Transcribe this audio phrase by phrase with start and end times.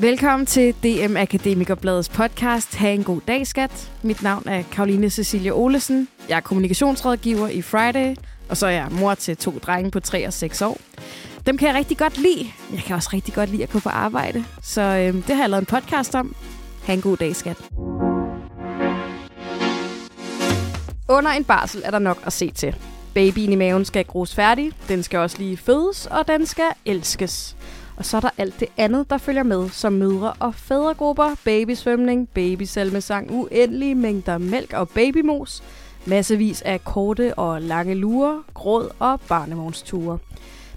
[0.00, 3.90] Velkommen til DM Akademikerbladets podcast Ha' en god dag, skat.
[4.02, 6.08] Mit navn er Karoline Cecilia Olesen.
[6.28, 8.16] Jeg er kommunikationsrådgiver i Friday,
[8.48, 10.78] og så er jeg mor til to drenge på 3 og 6 år.
[11.46, 12.50] Dem kan jeg rigtig godt lide.
[12.72, 14.44] Jeg kan også rigtig godt lide at gå på arbejde.
[14.62, 16.36] Så øh, det har jeg lavet en podcast om.
[16.86, 17.56] Ha' en god dag, skat.
[21.08, 22.74] Under en barsel er der nok at se til.
[23.14, 27.56] Babyen i maven skal gros færdig, den skal også lige fødes, og den skal elskes.
[27.96, 32.28] Og så er der alt det andet, der følger med, som mødre- og fædregrupper, babysvømning,
[32.28, 35.62] babysalmesang, uendelige mængder mælk og babymos,
[36.06, 40.18] massevis af korte og lange lurer, gråd og barnevognsture.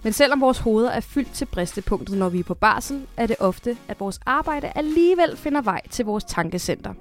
[0.03, 3.35] Men selvom vores hoveder er fyldt til bristepunktet, når vi er på barsel, er det
[3.39, 6.93] ofte, at vores arbejde alligevel finder vej til vores tankecenter.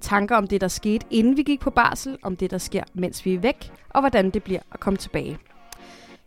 [0.00, 3.24] Tanker om det, der skete, inden vi gik på barsel, om det, der sker, mens
[3.24, 5.38] vi er væk, og hvordan det bliver at komme tilbage.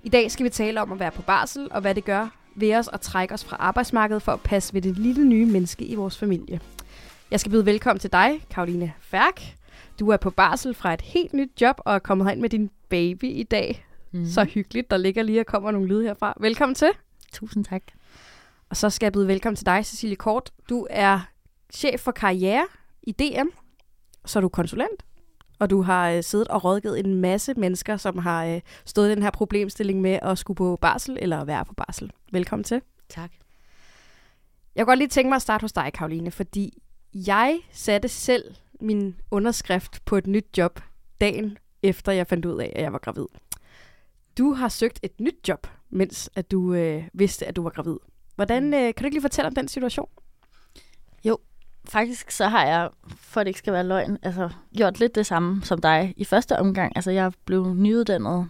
[0.03, 2.75] I dag skal vi tale om at være på barsel, og hvad det gør ved
[2.75, 5.95] os at trække os fra arbejdsmarkedet for at passe ved det lille nye menneske i
[5.95, 6.59] vores familie.
[7.31, 9.41] Jeg skal byde velkommen til dig, Karoline Færk.
[9.99, 12.69] Du er på barsel fra et helt nyt job og er kommet hen med din
[12.89, 13.85] baby i dag.
[14.11, 14.25] Mm.
[14.25, 14.91] Så hyggeligt.
[14.91, 16.37] Der ligger lige og kommer nogle lyde herfra.
[16.39, 16.89] Velkommen til.
[17.31, 17.83] Tusind tak.
[18.69, 20.51] Og så skal jeg byde velkommen til dig, Cecilie Kort.
[20.69, 21.19] Du er
[21.73, 22.67] chef for karriere
[23.03, 23.47] i DM.
[24.25, 25.06] Så er du konsulent.
[25.59, 29.11] Og du har øh, siddet og rådgivet en masse mennesker, som har øh, stået i
[29.11, 32.11] den her problemstilling med at skulle på barsel eller være på barsel.
[32.31, 32.81] Velkommen til.
[33.09, 33.31] Tak.
[34.75, 36.81] Jeg kunne godt lige tænke mig at starte hos dig, Karoline, fordi
[37.13, 40.79] jeg satte selv min underskrift på et nyt job
[41.21, 43.25] dagen efter jeg fandt ud af, at jeg var gravid.
[44.37, 47.97] Du har søgt et nyt job, mens at du øh, vidste, at du var gravid.
[48.35, 50.09] Hvordan øh, kan du ikke lige fortælle om den situation?
[51.25, 51.37] Jo,
[51.89, 55.25] faktisk så har jeg, for at det ikke skal være løgn, altså gjort lidt det
[55.25, 56.91] samme som dig i første omgang.
[56.95, 58.49] Altså jeg blev nyuddannet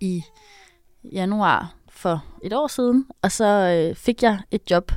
[0.00, 0.22] i
[1.12, 4.92] januar for et år siden, og så øh, fik jeg et job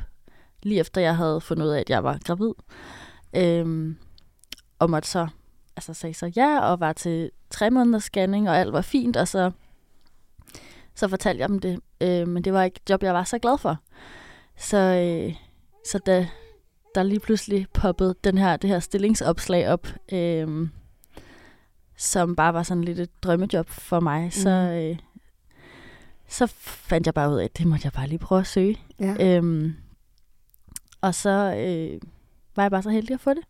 [0.62, 2.52] lige efter jeg havde fundet ud af, at jeg var gravid.
[3.36, 3.96] Øhm,
[4.78, 5.28] og måtte så
[5.76, 9.28] altså sagde så ja, og var til tre måneders scanning, og alt var fint, og
[9.28, 9.50] så,
[10.94, 11.80] så fortalte jeg dem det.
[12.00, 13.76] Øh, men det var ikke et job, jeg var så glad for.
[14.56, 15.34] Så, øh,
[15.86, 16.28] så da
[16.94, 20.68] der lige pludselig poppede den her, det her stillingsopslag op, øh,
[21.96, 24.30] som bare var sådan lidt et drømmejob for mig, mm.
[24.30, 24.98] så, øh,
[26.28, 28.80] så fandt jeg bare ud af, at det måtte jeg bare lige prøve at søge.
[29.00, 29.36] Ja.
[29.36, 29.74] Øhm,
[31.00, 32.00] og så øh,
[32.56, 33.44] var jeg bare så heldig at få det.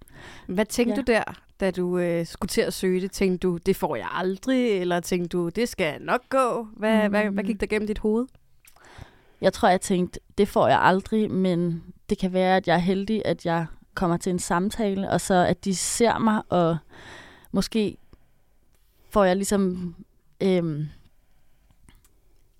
[0.47, 1.01] Hvad tænkte ja.
[1.01, 1.23] du der,
[1.61, 3.13] da du øh, skulle til at søge det?
[3.13, 4.81] Tænkte du, det får jeg aldrig?
[4.81, 6.69] Eller tænkte du, det skal nok gå?
[6.77, 7.11] Hvad, mm.
[7.11, 8.27] hvad, hvad gik der gennem dit hoved?
[9.41, 12.79] Jeg tror, jeg tænkte, det får jeg aldrig, men det kan være, at jeg er
[12.79, 16.77] heldig, at jeg kommer til en samtale, og så at de ser mig, og
[17.53, 17.97] måske
[19.11, 19.95] får jeg ligesom...
[20.43, 20.87] Øhm,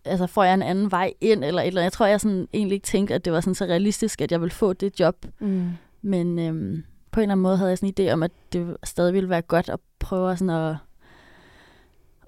[0.05, 1.85] altså får jeg en anden vej ind, eller et eller andet.
[1.85, 4.41] Jeg tror, jeg sådan egentlig ikke tænkte, at det var sådan så realistisk, at jeg
[4.41, 5.27] ville få det job.
[5.39, 5.71] Mm.
[6.03, 8.77] Men øhm, på en eller anden måde havde jeg sådan en idé om, at det
[8.85, 10.77] stadig ville være godt at prøve sådan at,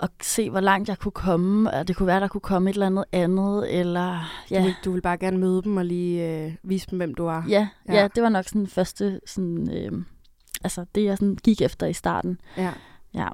[0.02, 1.70] at se, hvor langt jeg kunne komme.
[1.70, 3.78] Og det kunne være, der kunne komme et eller andet andet.
[3.78, 4.58] Eller, ja.
[4.58, 7.26] du, vil, du vil bare gerne møde dem og lige øh, vise dem, hvem du
[7.26, 7.42] er.
[7.48, 7.94] Ja, ja.
[7.94, 10.04] ja det var nok sådan første, sådan, øh,
[10.64, 12.40] altså det jeg sådan gik efter i starten.
[12.56, 12.72] Ja.
[13.14, 13.28] ja.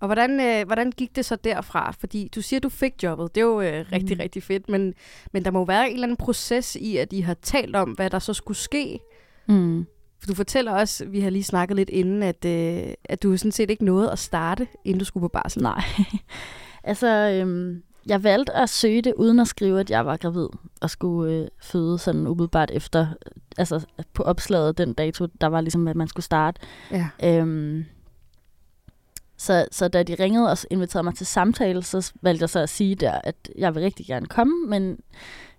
[0.00, 1.90] Og hvordan, øh, hvordan gik det så derfra?
[1.90, 3.34] Fordi du siger, du fik jobbet.
[3.34, 4.20] Det er jo øh, rigtig, mm.
[4.20, 4.68] rigtig fedt.
[4.68, 4.94] Men,
[5.32, 8.10] men der må være en eller anden proces i, at I har talt om, hvad
[8.10, 9.00] der så skulle ske.
[9.48, 9.86] Mm.
[10.24, 13.52] For du fortæller også, vi har lige snakket lidt inden, at, øh, at du sådan
[13.52, 15.62] set ikke nåede at starte, inden du skulle på barsel.
[15.62, 15.84] Nej.
[16.84, 20.48] altså, øhm, jeg valgte at søge det, uden at skrive, at jeg var gravid,
[20.80, 23.06] og skulle øh, føde sådan umiddelbart efter,
[23.58, 26.60] altså på opslaget den dato, der var ligesom, at man skulle starte.
[26.90, 27.08] Ja.
[27.24, 27.84] Øhm,
[29.36, 32.68] så, så da de ringede og inviterede mig til samtale, så valgte jeg så at
[32.68, 34.98] sige der, at jeg vil rigtig gerne komme, men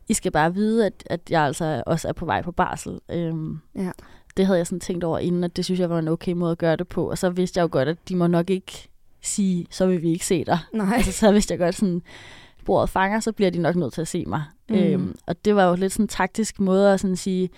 [0.07, 2.99] I skal bare vide, at, at jeg altså også er på vej på barsel.
[3.09, 3.91] Øhm, ja.
[4.37, 6.51] Det havde jeg sådan tænkt over inden, at det synes jeg var en okay måde
[6.51, 7.09] at gøre det på.
[7.09, 8.89] Og så vidste jeg jo godt, at de må nok ikke
[9.21, 10.59] sige, så vil vi ikke se dig.
[10.73, 10.95] Nej.
[10.95, 12.01] Altså, så vidste jeg godt sådan,
[12.65, 14.43] bordet fanger, så bliver de nok nødt til at se mig.
[14.69, 14.75] Mm.
[14.75, 17.49] Øhm, og det var jo lidt sådan en taktisk måde at sådan sige,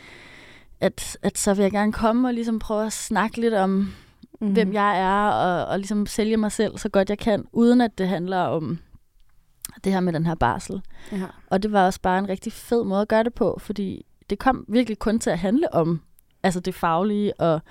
[0.82, 3.94] at, at så vil jeg gerne komme og ligesom prøve at snakke lidt om,
[4.42, 4.54] mm.
[4.54, 7.98] hvem jeg er, og, og ligesom sælge mig selv så godt jeg kan, uden at
[7.98, 8.80] det handler om
[9.84, 10.82] det her med den her barsel.
[11.12, 11.26] Ja.
[11.50, 14.40] Og det var også bare en rigtig fed måde at gøre det på, fordi det
[14.40, 16.02] kom virkelig kun til at handle om
[16.44, 17.62] altså det faglige og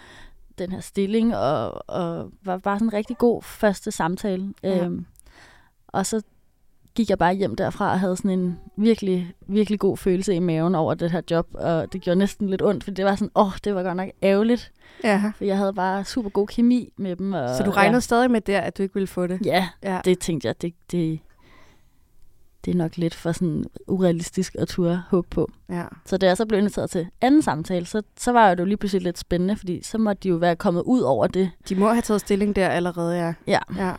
[0.59, 4.55] den her stilling, og, og var bare sådan en rigtig god første samtale.
[4.63, 4.85] Ja.
[4.85, 5.07] Øhm,
[5.89, 6.23] og så
[6.95, 10.75] gik jeg bare hjem derfra og havde sådan en virkelig, virkelig god følelse i maven
[10.75, 13.47] over det her job, og det gjorde næsten lidt ondt, for det var sådan, åh,
[13.47, 14.73] oh, det var godt nok ærgerligt.
[15.05, 15.33] Ja.
[15.37, 17.33] For jeg havde bare super god kemi med dem.
[17.33, 18.01] Og, så du regnede ja.
[18.01, 19.41] stadig med der, at du ikke ville få det?
[19.45, 20.01] Ja, ja.
[20.05, 21.19] det tænkte jeg, det, det,
[22.67, 25.51] det er nok lidt for sådan urealistisk at turde håbe på.
[25.69, 25.85] Ja.
[26.05, 28.77] Så da jeg så blev inviteret til anden samtale, så, så var det jo lige
[28.77, 31.51] pludselig lidt spændende, fordi så måtte de jo være kommet ud over det.
[31.69, 33.35] De må have taget stilling der allerede, ja.
[33.47, 33.59] Ja.
[33.77, 33.93] Ja.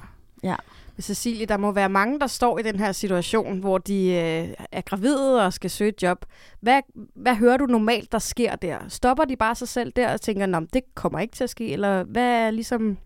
[0.44, 0.56] Ja.
[1.02, 4.81] Cecilie, der må være mange, der står i den her situation, hvor de øh, er
[4.81, 6.25] gravide og skal søge et job.
[6.60, 6.81] Hvad,
[7.16, 8.78] hvad hører du normalt, der sker der?
[8.88, 11.74] Stopper de bare sig selv der og tænker, Nå, det kommer ikke til at ske?
[11.74, 12.98] Eller hvad er ligesom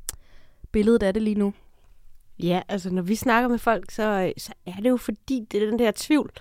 [0.71, 1.53] billedet af det lige nu?
[2.43, 5.69] Ja, altså når vi snakker med folk, så, så er det jo fordi, det er
[5.69, 6.31] den der tvivl.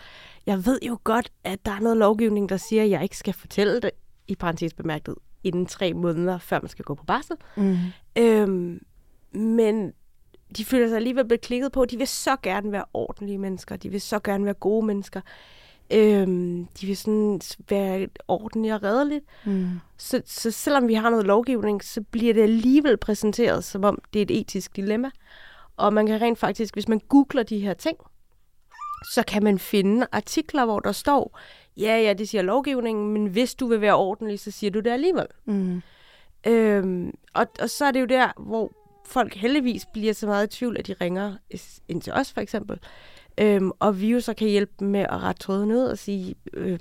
[0.47, 3.35] Jeg ved jo godt, at der er noget lovgivning, der siger, at jeg ikke skal
[3.35, 3.91] fortælle det,
[4.29, 5.15] i parentes bemærket,
[5.45, 7.37] inden tre måneder, før man skal gå på barsel.
[7.57, 7.77] Mm.
[8.19, 8.81] Øhm,
[9.33, 9.93] men
[10.57, 11.85] de føler sig alligevel blevet klikket på.
[11.85, 13.77] De vil så gerne være ordentlige mennesker.
[13.77, 15.21] De vil så gerne være gode mennesker.
[15.93, 19.25] Øhm, de vil sådan være ordentlige og redeligt.
[19.45, 19.71] Mm.
[19.97, 24.19] Så, så selvom vi har noget lovgivning, så bliver det alligevel præsenteret, som om det
[24.19, 25.11] er et etisk dilemma.
[25.81, 27.99] Og man kan rent faktisk, hvis man googler de her ting,
[29.13, 31.39] så kan man finde artikler, hvor der står,
[31.77, 34.91] ja, ja, det siger lovgivningen, men hvis du vil være ordentlig, så siger du det
[34.91, 35.27] alligevel.
[35.45, 35.83] Mm.
[36.47, 38.73] Øhm, og, og så er det jo der, hvor
[39.07, 41.35] folk heldigvis bliver så meget i tvivl, at de ringer
[41.89, 42.79] ind til os for eksempel.
[43.39, 46.35] Øhm, og vi jo så kan hjælpe dem med at rette tråden ud og sige,
[46.53, 46.79] øh,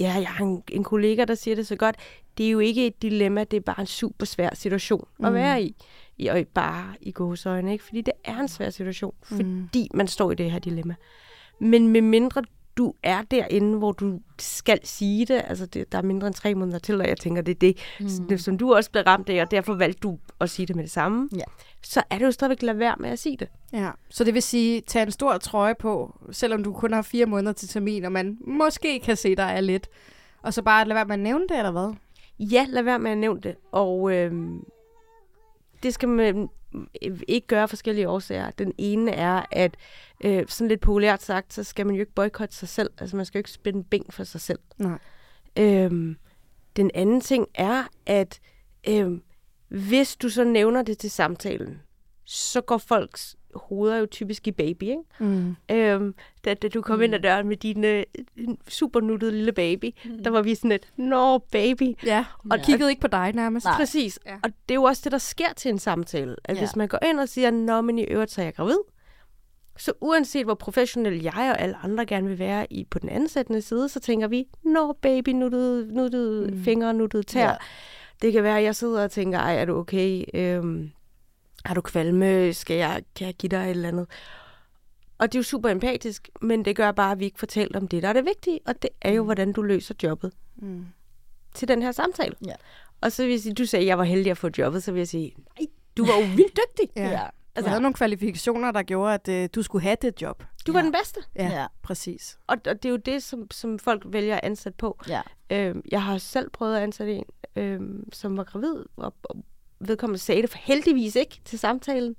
[0.00, 1.96] ja, jeg har en, en kollega, der siger det så godt.
[2.38, 5.24] Det er jo ikke et dilemma, det er bare en super svær situation mm.
[5.24, 5.76] at være i.
[6.18, 7.84] i og bare i gåsøjne, ikke?
[7.84, 9.36] Fordi det er en svær situation, Mm.
[9.36, 10.94] fordi man står i det her dilemma.
[11.60, 12.42] Men med mindre
[12.76, 16.54] du er derinde, hvor du skal sige det, altså det, der er mindre end tre
[16.54, 17.76] måneder til, og jeg tænker, det er det,
[18.30, 18.38] mm.
[18.38, 20.90] som du også blev ramt af, og derfor valgte du at sige det med det
[20.92, 21.42] samme, Ja.
[21.82, 23.48] så er det jo stadigvæk lade være med at sige det.
[23.72, 27.26] Ja, så det vil sige, tag en stor trøje på, selvom du kun har fire
[27.26, 29.88] måneder til termin, og man måske kan se, der er lidt.
[30.42, 31.94] Og så bare lade være med at nævne det, eller hvad?
[32.38, 34.60] Ja, lad være med at nævne det, og øhm,
[35.82, 36.48] det skal man
[37.02, 38.50] øh, ikke gøre af forskellige årsager.
[38.50, 39.76] Den ene er, at
[40.24, 42.90] øh, sådan lidt populært sagt, så skal man jo ikke boykotte sig selv.
[42.98, 44.58] Altså man skal jo ikke spænde ben for sig selv.
[44.78, 44.98] Nej.
[45.58, 46.16] Øhm,
[46.76, 48.40] den anden ting er, at
[48.88, 49.22] øhm,
[49.68, 51.82] hvis du så nævner det til samtalen,
[52.24, 54.96] så går folks hoveder jo typisk i baby, ikke?
[55.18, 55.56] Mm.
[55.70, 56.14] Øhm,
[56.44, 57.02] da, da du kom mm.
[57.02, 58.02] ind ad døren med din øh,
[58.68, 60.22] super nuttede lille baby, mm.
[60.24, 61.94] der var vi sådan et, nå baby.
[62.04, 62.64] Ja, og Ja.
[62.64, 63.66] kiggede ikke på dig nærmest.
[63.66, 63.76] Nej.
[63.76, 64.18] Præcis.
[64.26, 64.34] Ja.
[64.42, 66.36] Og det er jo også det, der sker til en samtale.
[66.44, 66.60] At Ja.
[66.60, 68.78] hvis man går ind og siger, nå, men i øvrigt så er jeg gravid,
[69.78, 73.62] så uanset hvor professionel jeg og alle andre gerne vil være i på den ansættende
[73.62, 76.56] side, så tænker vi, nå baby, nuttede, nuttede Mm.
[76.56, 76.62] mm.
[76.64, 77.44] fingre, nuttede tær.
[77.48, 77.54] Ja.
[78.22, 80.24] Det kan være, at jeg sidder og tænker, ej, er du okay?
[80.34, 80.90] Øhm,
[81.66, 82.52] har du kvalme?
[82.52, 84.06] Skal jeg, kan jeg give dig et eller andet?
[85.18, 87.88] Og det er jo super empatisk, men det gør bare, at vi ikke fortæller om
[87.88, 90.86] det, der er det vigtige, og det er jo, hvordan du løser jobbet Mm.
[91.54, 92.34] til den her samtale.
[92.46, 92.54] Ja.
[93.00, 94.92] Og så vil jeg sige, du sagde, at jeg var heldig at få jobbet, så
[94.92, 95.66] vil jeg sige, nej,
[95.96, 96.90] du var jo vildt dygtig.
[96.96, 97.08] Ja.
[97.10, 97.26] Ja.
[97.56, 100.44] Altså, du havde nogle kvalifikationer, der gjorde, at øh, du skulle have det job.
[100.66, 100.84] Du var Ja.
[100.84, 101.20] den bedste.
[101.36, 101.66] Ja, Ja.
[101.82, 102.38] præcis.
[102.46, 104.98] Og, og det er jo det, som, som folk vælger at ansætte på.
[105.08, 105.22] Ja.
[105.50, 107.24] Øhm, jeg har selv prøvet at ansætte en,
[107.56, 109.36] øhm, som var gravid, og, og
[109.80, 112.16] vedkommende sagde det for heldigvis ikke til samtalen.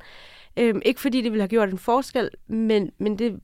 [0.58, 3.40] Øhm, ikke fordi det ville have gjort en forskel, men, men det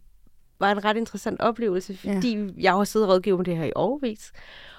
[0.60, 2.48] var en ret interessant oplevelse, fordi ja.
[2.58, 4.32] jeg har siddet og rådgivet med det her i overvis.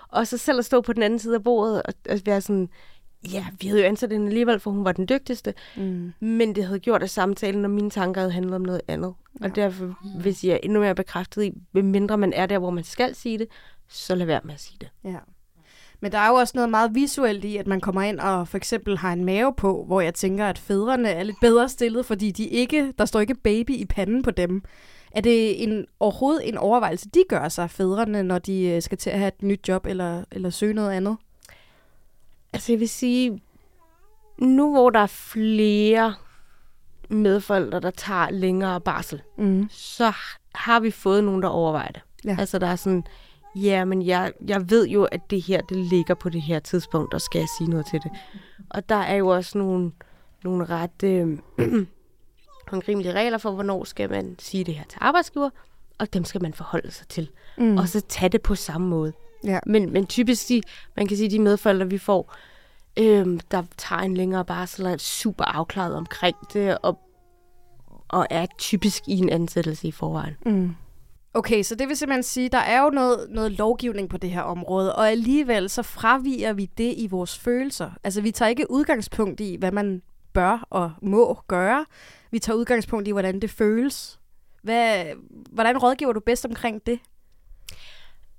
[0.09, 2.69] Og så selv at stå på den anden side af bordet og, og være sådan,
[3.33, 6.13] ja, vi havde jo ansat hende alligevel, for hun var den dygtigste, Mm.
[6.21, 9.15] men det havde gjort, at samtalen og mine tanker havde handlet om noget andet.
[9.41, 9.45] Ja.
[9.45, 13.15] Og derfor hvis jeg endnu mere bekræftet i, mindre man er der, hvor man skal
[13.15, 13.49] sige det,
[13.89, 14.89] så lad være med at sige det.
[15.05, 15.19] Ja.
[16.01, 18.57] Men der er jo også noget meget visuelt i, at man kommer ind og for
[18.57, 22.31] eksempel har en mave på, hvor jeg tænker, at fædrene er lidt bedre stillet, fordi
[22.31, 24.63] de ikke, der står ikke baby i panden på dem.
[25.11, 29.11] Er det en, overhovedet en overvejelse, de gør sig, fædrene, når de øh, skal til
[29.11, 31.17] at have et nyt job eller, eller søge noget andet?
[32.53, 33.43] Altså jeg vil sige,
[34.39, 36.15] nu hvor der er flere
[37.09, 39.69] medforældre, der tager længere barsel, Mm.
[39.71, 40.13] så
[40.55, 42.01] har vi fået nogen, der overvejer det.
[42.25, 42.37] Ja.
[42.39, 43.05] Altså der er sådan,
[43.57, 47.15] ja, men jeg, jeg ved jo, at det her, det ligger på det her tidspunkt,
[47.15, 48.11] og skal jeg sige noget til det.
[48.71, 49.93] Og der er jo også nogle,
[50.45, 51.39] nogle ret øh,
[52.71, 55.51] håndgrimelige regler for, hvornår skal man sige det her til arbejdsgiver,
[55.99, 57.31] og dem skal man forholde sig til.
[57.59, 57.77] Mm.
[57.77, 59.13] Og så tage det på samme måde.
[59.45, 59.59] Ja.
[59.67, 60.63] Men, men typisk, de,
[60.97, 62.35] man kan sige, de medforældre, vi får,
[62.99, 66.99] øhm, der tager en længere barsel, er super afklaret omkring det, og,
[68.09, 70.37] og er typisk i en ansættelse i forvejen.
[70.47, 70.75] Mm.
[71.37, 74.43] Okay, så det vil simpelthen sige, der er jo noget, noget lovgivning på det her
[74.43, 77.91] område, og alligevel så fraviger vi det i vores følelser.
[78.05, 81.87] Altså vi tager ikke udgangspunkt i, hvad man bør og må gøre.
[82.31, 84.21] Vi tager udgangspunkt i, hvordan det føles.
[84.63, 85.05] Hvad,
[85.53, 87.01] hvordan rådgiver du bedst omkring det?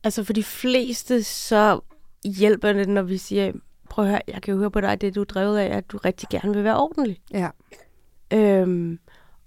[0.04, 1.80] Altså for de fleste, så
[2.26, 3.52] hjælper det, når vi siger,
[3.90, 5.92] prøv at høre, jeg kan jo høre på dig, det du er drevet af, at
[5.92, 7.22] du rigtig gerne vil være ordentlig.
[7.34, 7.50] Ja.
[8.34, 9.00] Øhm,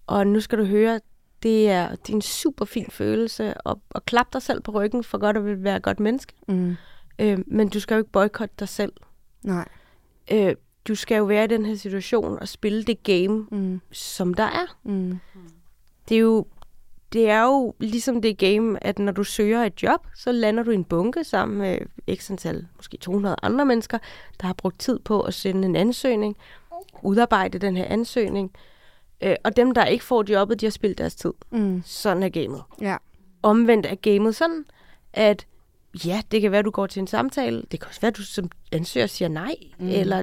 [0.06, 1.00] og nu skal du høre,
[1.42, 5.04] Det er, det er en super fin følelse at, at klappe dig selv på ryggen
[5.04, 6.32] for godt at vil være et godt menneske.
[6.48, 6.76] Mm.
[7.18, 8.92] Øh, men du skal jo ikke boykotte dig selv.
[9.42, 9.68] Nej.
[10.32, 10.54] Øh,
[10.88, 13.80] du skal jo være i den her situation og spille det game, Mm.
[13.92, 14.76] som der er.
[14.84, 15.18] Mm.
[16.08, 16.46] Det er jo,
[17.12, 20.70] det er jo ligesom det game, at når du søger et job, så lander du
[20.70, 21.78] i en bunke sammen med
[22.16, 23.98] x antal, måske 200 andre mennesker,
[24.40, 26.36] der har brugt tid på at sende en ansøgning,
[27.02, 28.52] udarbejde den her ansøgning.
[29.20, 31.32] Øh, og dem, der ikke får jobbet, de har spildt deres tid.
[31.50, 31.82] Mm.
[31.84, 32.62] Sådan er gamet.
[32.80, 32.96] Ja.
[33.42, 34.64] Omvendt er gamet sådan,
[35.12, 35.46] at
[36.04, 37.62] ja, det kan være, du går til en samtale.
[37.70, 39.54] Det kan også være, du som ansøger siger nej.
[39.78, 39.88] Mm.
[39.88, 40.22] Eller,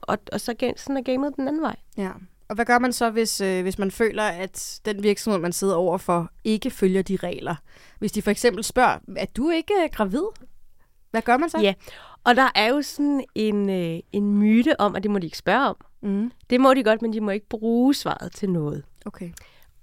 [0.00, 1.76] og, og så sådan er gamet den anden vej.
[1.96, 2.10] Ja.
[2.48, 5.74] Og hvad gør man så, hvis, øh, hvis man føler, at den virksomhed, man sidder
[5.74, 7.54] overfor, ikke følger de regler?
[7.98, 10.24] Hvis de for eksempel spørger, er du ikke øh, gravid?
[11.10, 11.58] Hvad gør man så?
[11.58, 11.74] Ja.
[12.24, 15.38] Og der er jo sådan en, øh, en myte om, at det må de ikke
[15.38, 15.76] spørge om.
[16.02, 16.32] Mm.
[16.50, 18.84] Det må de godt, men de må ikke bruge svaret til noget.
[19.06, 19.30] Okay.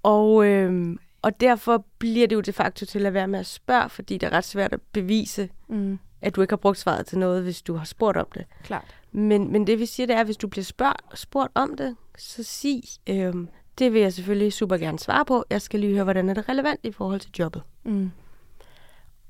[0.03, 3.89] Og, øh, og derfor bliver det jo de facto til at være med at spørge,
[3.89, 5.99] fordi det er ret svært at bevise, Mm.
[6.21, 8.45] at du ikke har brugt svaret til noget, hvis du har spurgt om det.
[8.63, 8.95] Klart.
[9.11, 11.95] Men, men det vi siger, det er, at hvis du bliver spørg, spurgt om det,
[12.17, 13.33] så sig, øh,
[13.79, 15.43] det vil jeg selvfølgelig super gerne svare på.
[15.49, 17.61] Jeg skal lige høre, hvordan er det relevant i forhold til jobbet.
[17.83, 18.11] Mm.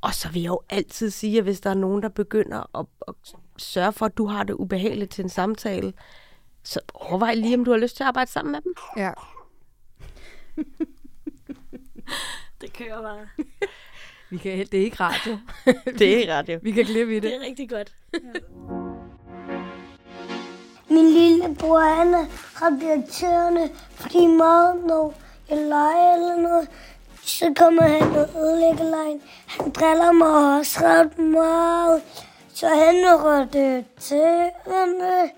[0.01, 2.85] Og så vil jeg jo altid sige, at hvis der er nogen, der begynder at,
[3.07, 3.15] at
[3.57, 5.93] sørge for, at du har det ubehageligt til en samtale,
[6.63, 8.73] så overvej lige, om du har lyst til at arbejde sammen med dem.
[8.97, 9.11] Ja.
[12.61, 13.27] Det kører bare.
[14.29, 15.37] Vi kan, det er ikke radio.
[15.99, 16.59] Det er ret, jo.
[16.61, 17.23] Vi kan klippe i det.
[17.23, 17.95] Det er rigtig godt.
[20.89, 22.25] Min lillebror, han er
[22.61, 25.13] ret irriterende, fordi meget, når
[25.49, 26.67] jeg leger eller noget,
[27.31, 29.21] så kommer han og ødelægger lejen.
[29.47, 32.01] Han driller mig også ret meget,
[32.53, 35.31] så han er ret irriterende.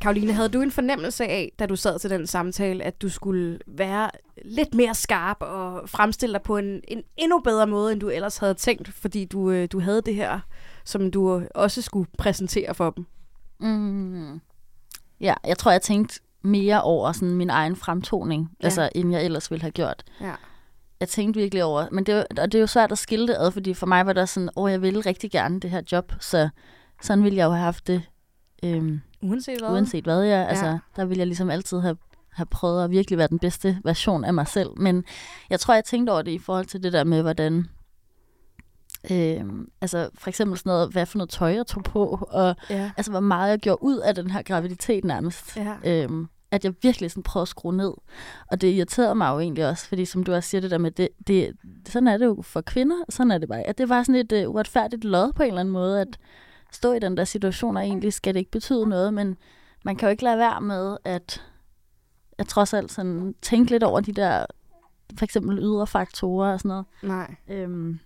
[0.00, 3.58] Karoline, havde du en fornemmelse af, da du sad til den samtale, at du skulle
[3.66, 4.10] være
[4.44, 8.38] lidt mere skarp og fremstille dig på en, en endnu bedre måde, end du ellers
[8.38, 10.40] havde tænkt, fordi du, øh, du havde det her,
[10.84, 13.06] som du også skulle præsentere for dem?
[13.60, 14.40] Mm.
[15.20, 18.54] Ja, jeg tror, jeg tænkte mere over sådan min egen fremtoning, Ja.
[18.60, 18.64] ja.
[18.66, 20.04] altså, end jeg ellers ville have gjort.
[20.20, 20.32] Ja.
[21.00, 23.36] Jeg tænkte virkelig over, men det, jo- og det er jo svært at skille det
[23.38, 26.12] ad, fordi for mig var der sådan, åh, jeg ville rigtig gerne det her job,
[26.20, 26.48] så
[27.02, 28.02] sådan ville jeg jo have haft det,
[28.62, 29.70] øhm, Uanset hvad?
[29.70, 30.78] uanset hvad jeg, altså, Ja.
[30.96, 31.96] der ville jeg ligesom altid have,
[32.32, 35.04] have prøvet at virkelig være den bedste version af mig selv, men
[35.50, 37.66] jeg tror, jeg tænkte over det i forhold til det der med, hvordan,
[39.10, 42.90] øhm, altså for eksempel sådan noget, hvad for noget tøj jeg tog på, og Ja.
[42.96, 45.56] altså hvor meget jeg gjorde ud af den her graviditet nærmest.
[45.56, 45.74] Ja.
[45.84, 47.92] Øhm, at jeg virkelig sådan prøvede at skrue ned.
[48.50, 50.90] Og det irriterede mig jo egentlig også, fordi som du også siger det der med,
[50.90, 51.56] det, det,
[51.88, 53.62] sådan er det jo for kvinder, sådan er det bare.
[53.62, 56.18] At det var sådan et uh, uretfærdigt lod på en eller anden måde, at
[56.72, 59.36] stå i den der situation, og egentlig skal det ikke betyde noget, men
[59.84, 61.42] man kan jo ikke lade være med at,
[62.38, 64.46] at trods alt sådan tænke lidt over de der,
[65.18, 66.84] for eksempel ydre faktorer og sådan noget.
[67.02, 67.34] Nej.
[67.48, 67.98] Øhm,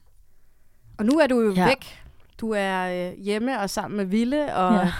[0.99, 1.67] Og nu er du jo ja.
[1.67, 2.03] Væk.
[2.41, 4.93] Du er øh, hjemme og sammen med Ville og ja.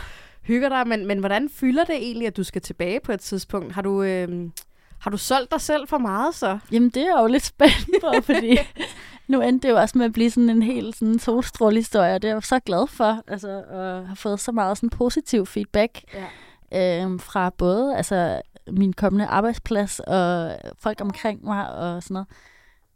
[0.43, 3.73] Hygger dig, men, men hvordan fylder det egentlig, at du skal tilbage på et tidspunkt?
[3.73, 4.51] Har du, øh,
[4.99, 6.59] har du solgt dig selv for meget så?
[6.73, 8.59] Jamen, det er jeg jo lidt spændt på, fordi
[9.29, 12.29] nu endte det jo også med at blive sådan en helt sådan solstrålehistorie, og det
[12.29, 16.05] er jeg jo så glad for, altså, at have fået så meget sådan positiv feedback
[16.73, 17.03] Ja.
[17.05, 22.29] øhm, fra både altså, min kommende arbejdsplads og folk omkring mig og sådan noget.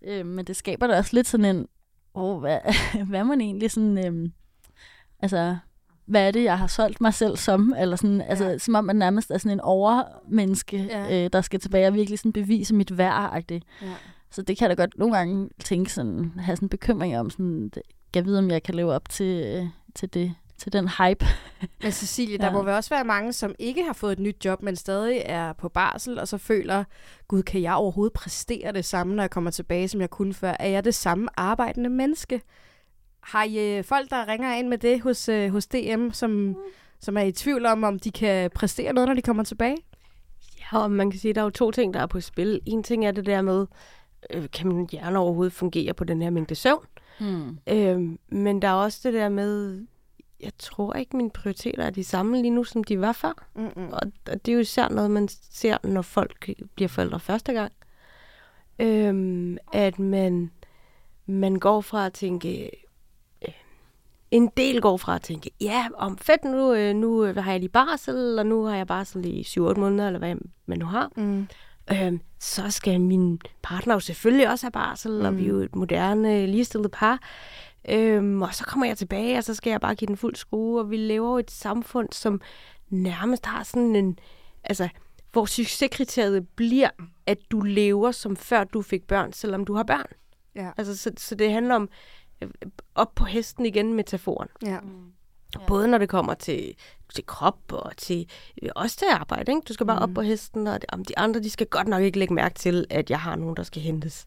[0.07, 1.67] Øhm, men det skaber da også lidt sådan en,
[2.15, 2.59] oh, hvad,
[3.07, 4.33] hvad man egentlig sådan, øhm,
[5.21, 5.57] altså,
[6.07, 7.75] hvad er det, jeg har solgt mig selv som?
[7.79, 8.25] Eller sådan, ja.
[8.25, 11.25] altså, som om man nærmest er sådan en overmenneske, Ja.
[11.25, 13.43] øh, der skal tilbage og virkelig sådan bevise mit værd.
[13.51, 13.61] Ja.
[14.31, 17.31] Så det kan jeg da godt nogle gange tænke sådan, have sådan en bekymring om,
[17.31, 17.71] sådan,
[18.15, 21.27] jeg ved, om jeg kan leve op til, øh, til, det, til den hype.
[21.83, 22.53] Men Cecilie, der Ja.
[22.53, 25.53] må vel også være mange, som ikke har fået et nyt job, men stadig er
[25.53, 26.85] på barsel, og så føler,
[27.29, 30.57] gud, kan jeg overhovedet præstere det samme, når jeg kommer tilbage, som jeg kunne før?
[30.61, 32.41] Er jeg det samme arbejdende menneske?
[33.25, 36.57] Har I øh, folk, der ringer ind med det hos, øh, hos DM, som,
[37.01, 39.77] som er i tvivl om, om de kan præstere noget, når de kommer tilbage?
[40.61, 42.61] Ja, og man kan sige, at der er jo to ting, der er på spil.
[42.67, 43.67] En ting er det der med,
[44.31, 46.87] øh, kan min hjerne overhovedet fungere på den her mængde søvn?
[47.21, 47.59] Hmm.
[47.67, 49.83] Øhm, men der er også det der med,
[50.41, 53.47] jeg tror ikke, mine prioriteter er de samme lige nu, som de var før.
[53.55, 53.93] Mm-mm.
[53.93, 54.01] Og
[54.31, 57.73] og det er jo især noget, man ser, når folk bliver forældre første gang.
[58.79, 60.51] Øhm, at man,
[61.27, 62.69] man går fra at tænke, øh,
[64.35, 67.61] en del går fra at tænke, ja, om fedt, nu, øh, nu øh, har jeg
[67.61, 70.35] lige barsel, og nu har jeg barsel i 7-8 måneder, eller hvad
[70.67, 71.11] man nu har.
[71.17, 71.49] Mm.
[71.93, 75.27] Øhm, så skal min partner jo selvfølgelig også have barsel, mm.
[75.27, 77.19] og vi er jo et moderne, ligestillet par.
[77.89, 80.81] Øhm, og så kommer jeg tilbage, og så skal jeg bare give den fuld skrue,
[80.81, 82.41] og vi lever jo et samfund, som
[82.89, 84.19] nærmest har sådan en...
[84.65, 84.89] Altså,
[85.33, 86.91] hvor succeskriteriet bliver,
[87.27, 90.07] at du lever som før du fik børn, selvom du har børn.
[90.55, 90.71] Ja.
[90.77, 91.89] Altså, så, så det handler om
[92.95, 94.49] op på hesten igen, metaforen.
[94.63, 94.79] Ja.
[95.61, 95.67] Ja.
[95.67, 96.75] Både når det kommer til,
[97.15, 98.29] til krop og til,
[98.63, 99.53] øh, også til arbejde.
[99.53, 99.63] Ikke?
[99.69, 100.03] Du skal bare mm.
[100.03, 102.55] op på hesten, og det, om de andre de skal godt nok ikke lægge mærke
[102.55, 104.27] til, at jeg har nogen, der skal hentes.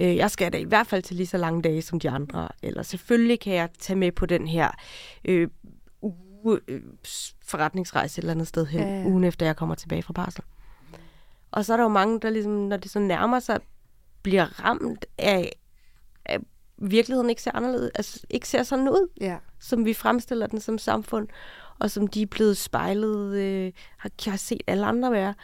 [0.00, 2.48] Øh, jeg skal da i hvert fald til lige så lange dage som de andre.
[2.62, 4.70] Eller selvfølgelig kan jeg tage med på den her
[5.24, 5.48] øh,
[6.02, 6.82] uge, øh,
[7.44, 10.44] forretningsrejse et eller andet sted hen, Ja, ja, ugen efter jeg kommer tilbage fra barsel.
[11.50, 13.60] Og så er der jo mange, der ligesom, når det så nærmer sig,
[14.22, 15.52] bliver ramt af,
[16.90, 19.36] virkeligheden ikke ser anderledes, altså ikke ser sådan ud Ja.
[19.60, 21.28] som vi fremstiller den som samfund,
[21.78, 25.34] og som de er blevet spejlet, øh, har, har set alle andre være.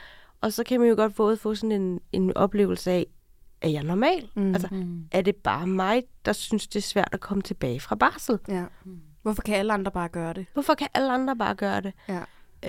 [0.41, 3.07] Og så kan man jo godt både få sådan en, en oplevelse af,
[3.63, 4.29] er jeg normal?
[4.37, 4.53] Mm.
[4.55, 4.69] Altså,
[5.13, 8.39] er det bare mig, der synes, det er svært at komme tilbage fra barsel?
[8.49, 8.65] ja.
[9.23, 10.47] Hvorfor kan alle andre bare gøre det?
[10.53, 11.93] Hvorfor kan alle andre bare gøre det?
[12.09, 12.21] Ja.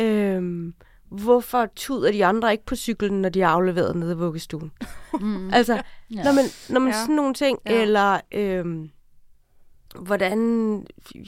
[0.03, 0.73] Øhm,
[1.11, 4.71] hvorfor tuder de andre ikke på cyklen, når de er afleveret nede i vuggestuen?
[5.19, 5.49] Mm.
[5.53, 5.81] Altså,
[6.15, 6.23] Ja.
[6.23, 6.99] Når man, når man Ja.
[6.99, 7.81] sådan nogle ting, Ja.
[7.81, 8.89] eller øhm,
[9.99, 10.39] hvordan,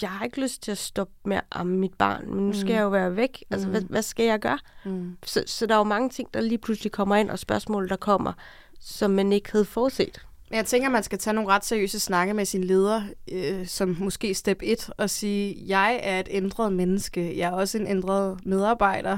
[0.02, 2.66] jeg har ikke lyst til at stoppe med at amme mit barn, men nu skal
[2.66, 2.72] Mm.
[2.76, 3.44] jeg jo være væk.
[3.52, 3.72] Altså, Mm.
[3.72, 4.60] hvad, hvad skal jeg gøre?
[4.86, 5.18] Mm.
[5.26, 7.96] Så, så der er jo mange ting, der lige pludselig kommer ind, og spørgsmål, der
[7.96, 8.34] kommer,
[8.80, 10.26] som man ikke havde forudset.
[10.50, 13.96] Men jeg tænker, man skal tage nogle ret seriøse snakke med sin leder, øh, som
[14.00, 18.40] måske step 1, og sige, jeg er et ændret menneske, jeg er også en ændret
[18.46, 19.18] medarbejder.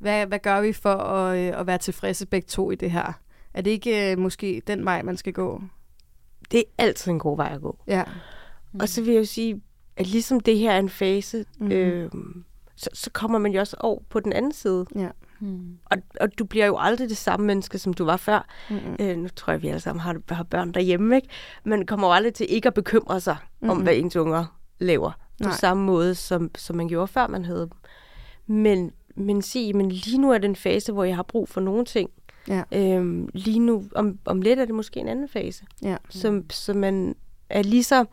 [0.00, 3.12] Hvad, hvad gør vi for at, øh, at være tilfredse begge to i det her?
[3.54, 5.62] Er det ikke øh, måske den vej, man skal gå?
[6.50, 7.78] Det er altid en god vej at gå.
[7.86, 8.04] Ja.
[8.72, 8.80] Mm.
[8.80, 9.62] Og så vil jeg jo sige,
[9.96, 11.72] at ligesom det her er en fase, mm.
[11.72, 12.44] øhm,
[12.76, 14.86] så, så kommer man jo også over på den anden side.
[14.94, 15.08] Ja.
[15.40, 15.78] Mm.
[15.84, 18.48] Og, og du bliver jo aldrig det samme menneske, som du var før.
[18.70, 18.96] Mm-hmm.
[19.00, 21.28] Øh, nu tror jeg, vi alle sammen har, har børn derhjemme, ikke?
[21.64, 23.70] Man kommer jo aldrig til ikke at bekymre sig mm-hmm.
[23.70, 25.10] om, hvad ens unger laver.
[25.42, 25.56] På Nej.
[25.56, 27.70] samme måde, som, som man gjorde, før man havde dem.
[28.46, 31.60] Men, men sig, men lige nu er det en fase, hvor jeg har brug for
[31.60, 32.10] nogle ting.
[32.48, 32.62] Ja.
[32.72, 35.64] Øhm, lige nu, om, om lidt er det måske en anden fase.
[35.82, 35.96] Ja.
[36.08, 37.14] Som, som man
[37.48, 38.04] er lige så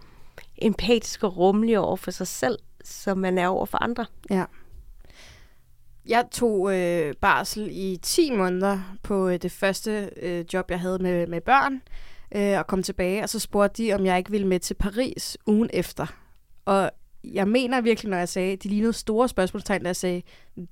[0.57, 4.05] empatisk og rummelig over for sig selv, som man er over for andre.
[4.29, 4.45] Ja.
[6.05, 10.99] Jeg tog øh, barsel i 10 måneder på øh, det første øh, job, jeg havde
[10.99, 11.81] med, med børn,
[12.35, 15.37] øh, og kom tilbage, og så spurgte de, om jeg ikke ville med til Paris
[15.45, 16.05] ugen efter.
[16.65, 16.91] Og
[17.33, 20.21] jeg mener virkelig, når jeg sagde, de lignede store spørgsmålstegn, da jeg sagde,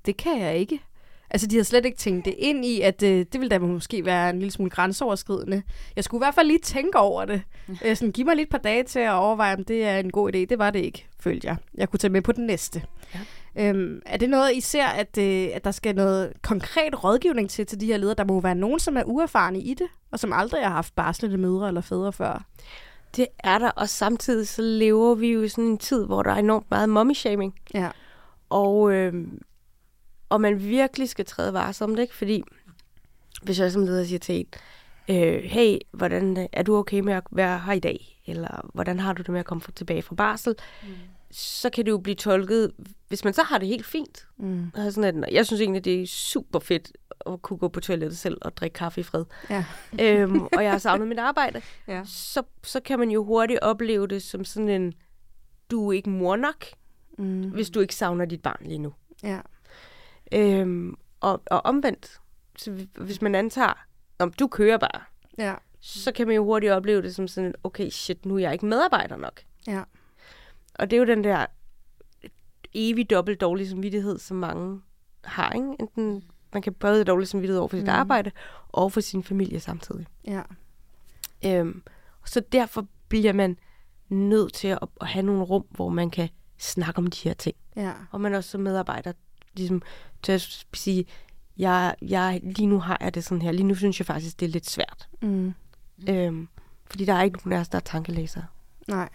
[0.06, 0.80] det kan jeg ikke.
[1.30, 4.04] Altså, de havde slet ikke tænkt det ind i, at øh, det ville da måske
[4.04, 5.62] være en lille smule grænseoverskridende.
[5.96, 7.42] Jeg skulle i hvert fald lige tænke over det.
[7.84, 10.10] Øh, sådan, giv mig lige et par dage til at overveje, om det er en
[10.10, 10.38] god idé.
[10.38, 11.56] Det var det ikke, følte jeg.
[11.74, 12.82] Jeg kunne tage med på den næste.
[13.14, 13.20] Ja.
[13.58, 17.66] Øhm, er det noget, I ser, at, øh, at der skal noget konkret rådgivning til
[17.66, 18.14] til de her ledere?
[18.14, 21.38] Der må være nogen, som er uerfarne i det, og som aldrig har haft barslende
[21.38, 22.44] mødre eller fædre før.
[23.16, 26.30] Det er der, og samtidig så lever vi jo i sådan en tid, hvor der
[26.30, 27.54] er enormt meget mommy-shaming.
[27.74, 27.90] Ja.
[28.48, 29.14] Og, øh,
[30.28, 32.14] og man virkelig skal træde varsomt, ikke?
[32.14, 32.42] Fordi
[33.42, 34.46] hvis jeg som leder siger til en,
[35.08, 38.22] øh, hey, hvordan er du okay med at være her i dag?
[38.26, 40.54] Eller hvordan har du det med at komme tilbage fra barsel?
[40.82, 40.88] Mm.
[41.30, 42.72] Så kan det jo blive tolket,
[43.08, 44.26] hvis man så har det helt fint.
[44.36, 44.70] Mm.
[44.74, 46.92] Og sådan at, jeg synes egentlig, det er super fedt
[47.32, 49.24] at kunne gå på toilettet selv og drikke kaffe i fred.
[49.50, 49.64] Ja.
[50.02, 51.62] øhm, og jeg har savnet mit arbejde.
[51.88, 52.02] Ja.
[52.04, 54.94] Så, så kan man jo hurtigt opleve det som sådan en,
[55.70, 56.64] du er ikke mor nok,
[57.18, 57.50] Mm.
[57.50, 58.92] hvis du ikke savner dit barn lige nu.
[59.22, 59.40] Ja.
[60.32, 62.20] Øhm, og, og omvendt,
[62.58, 63.86] så hvis- man antager,
[64.18, 65.00] om du kører bare,
[65.38, 65.54] Ja.
[65.80, 68.66] så kan man jo hurtigt opleve det som sådan, okay, shit, nu er jeg ikke
[68.66, 69.40] medarbejder nok.
[69.66, 69.82] Ja.
[70.74, 71.46] Og det er jo den der
[72.74, 74.80] evig dobbelt dårlig samvittighed, som mange
[75.24, 75.76] har, ikke?
[75.80, 76.24] Enten
[76.56, 77.90] man kan både have dårlig samvittighed over for sit Mm.
[77.92, 78.30] arbejde,
[78.68, 80.06] og for sin familie samtidig.
[80.26, 80.42] Ja.
[81.44, 81.82] Øhm,
[82.24, 83.58] så derfor bliver man
[84.08, 87.56] nødt til at, at have nogle rum, hvor man kan snakke om de her ting.
[87.76, 87.92] Ja.
[88.10, 89.12] Og man også som medarbejder
[89.54, 89.82] ligesom
[90.22, 91.04] til at sige,
[91.58, 93.52] jeg, jeg, lige nu har jeg det sådan her.
[93.52, 95.08] Lige nu synes jeg faktisk, det er lidt svært.
[95.22, 95.54] Mm.
[96.08, 96.48] Øhm,
[96.90, 98.44] fordi der er ikke nogen af os, der er tankelæsere.
[98.88, 99.08] Nej.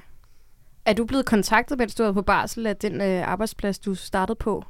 [0.86, 4.36] Er du blevet kontaktet, mens du var på barsel, af den øh, arbejdsplads, du startede
[4.36, 4.64] på?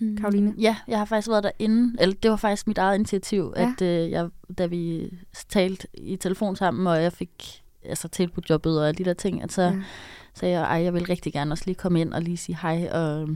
[0.00, 0.16] Mm.
[0.16, 0.54] Karoline?
[0.58, 1.96] Ja, jeg har faktisk været derinde.
[2.02, 3.72] Eller det var faktisk mit eget initiativ, Ja.
[3.78, 5.10] at øh, jeg, da vi
[5.48, 9.42] talte i telefon sammen, og jeg fik altså tilbudt jobbet og alle de der ting,
[9.42, 9.72] at så Ja.
[10.34, 12.88] sagde jeg, ej, jeg vil rigtig gerne også lige komme ind og lige sige hej,
[12.92, 13.28] og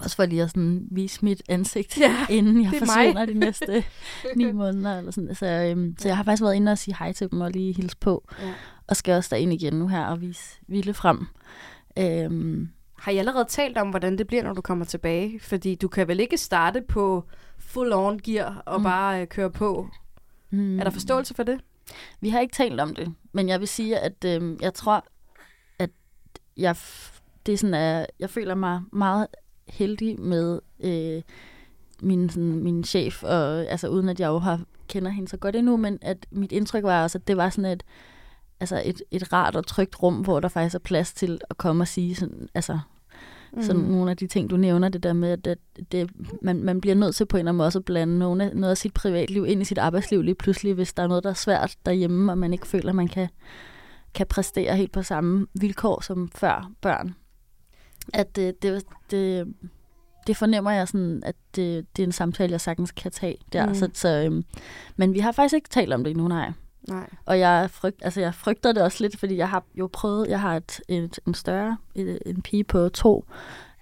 [0.00, 3.34] også for lige at sådan vise mit ansigt, Ja, inden jeg det er forsvinder de
[3.34, 3.84] næste
[4.36, 4.98] ni måneder.
[4.98, 5.34] Eller sådan.
[5.34, 7.72] Så, øhm, så jeg har faktisk været inde og sige hej til dem og lige
[7.72, 8.52] hilse på, Ja.
[8.86, 11.26] og skal også derind igen nu her og vise Ville frem.
[11.98, 12.68] Øhm,
[13.02, 15.40] Har I allerede talt om, hvordan det bliver, når du kommer tilbage?
[15.40, 17.24] Fordi du kan vel ikke starte på
[17.58, 18.80] full on gear og mm.
[18.80, 18.84] Mm.
[18.84, 19.88] bare øh, køre på.
[20.50, 20.78] hmm.
[20.78, 21.60] Er der forståelse for det?
[22.20, 25.06] Vi har ikke talt om det, men jeg vil sige, at øh, jeg tror,
[25.78, 25.90] at
[26.56, 26.76] jeg,
[27.46, 29.26] det er sådan, at jeg føler mig meget
[29.68, 31.22] heldig med øh,
[32.02, 35.56] min, sådan, min chef, og, altså uden at jeg jo har, kender hende så godt
[35.56, 37.82] endnu, men at mit indtryk var også, at det var sådan et,
[38.60, 41.82] altså et, et rart og trygt rum, hvor der faktisk er plads til at komme
[41.82, 42.78] og sige sådan, altså
[43.52, 43.62] Mm.
[43.62, 45.58] Sådan nogle af de ting, du nævner, det der med, at det,
[45.92, 46.10] det,
[46.42, 48.70] man, man bliver nødt til på en eller anden måde at blande nogle af, noget
[48.70, 51.34] af sit privatliv ind i sit arbejdsliv lige pludselig, hvis der er noget, der er
[51.34, 53.28] svært derhjemme, og man ikke føler, at man kan,
[54.14, 57.14] kan præstere helt på samme vilkår som før børn.
[58.14, 59.54] At det, det, det,
[60.26, 63.66] det fornemmer jeg sådan, at det, det er en samtale, jeg sagtens kan tage der.
[63.66, 63.74] Mm.
[63.74, 64.44] Så, så, øhm,
[64.96, 66.52] men vi har faktisk ikke talt om det endnu, nej.
[66.88, 67.10] Nej.
[67.26, 70.40] Og jeg, frygt, altså jeg frygter det også lidt, fordi jeg har jo prøvet, jeg
[70.40, 73.24] har et, et, en større, et, en pige på to,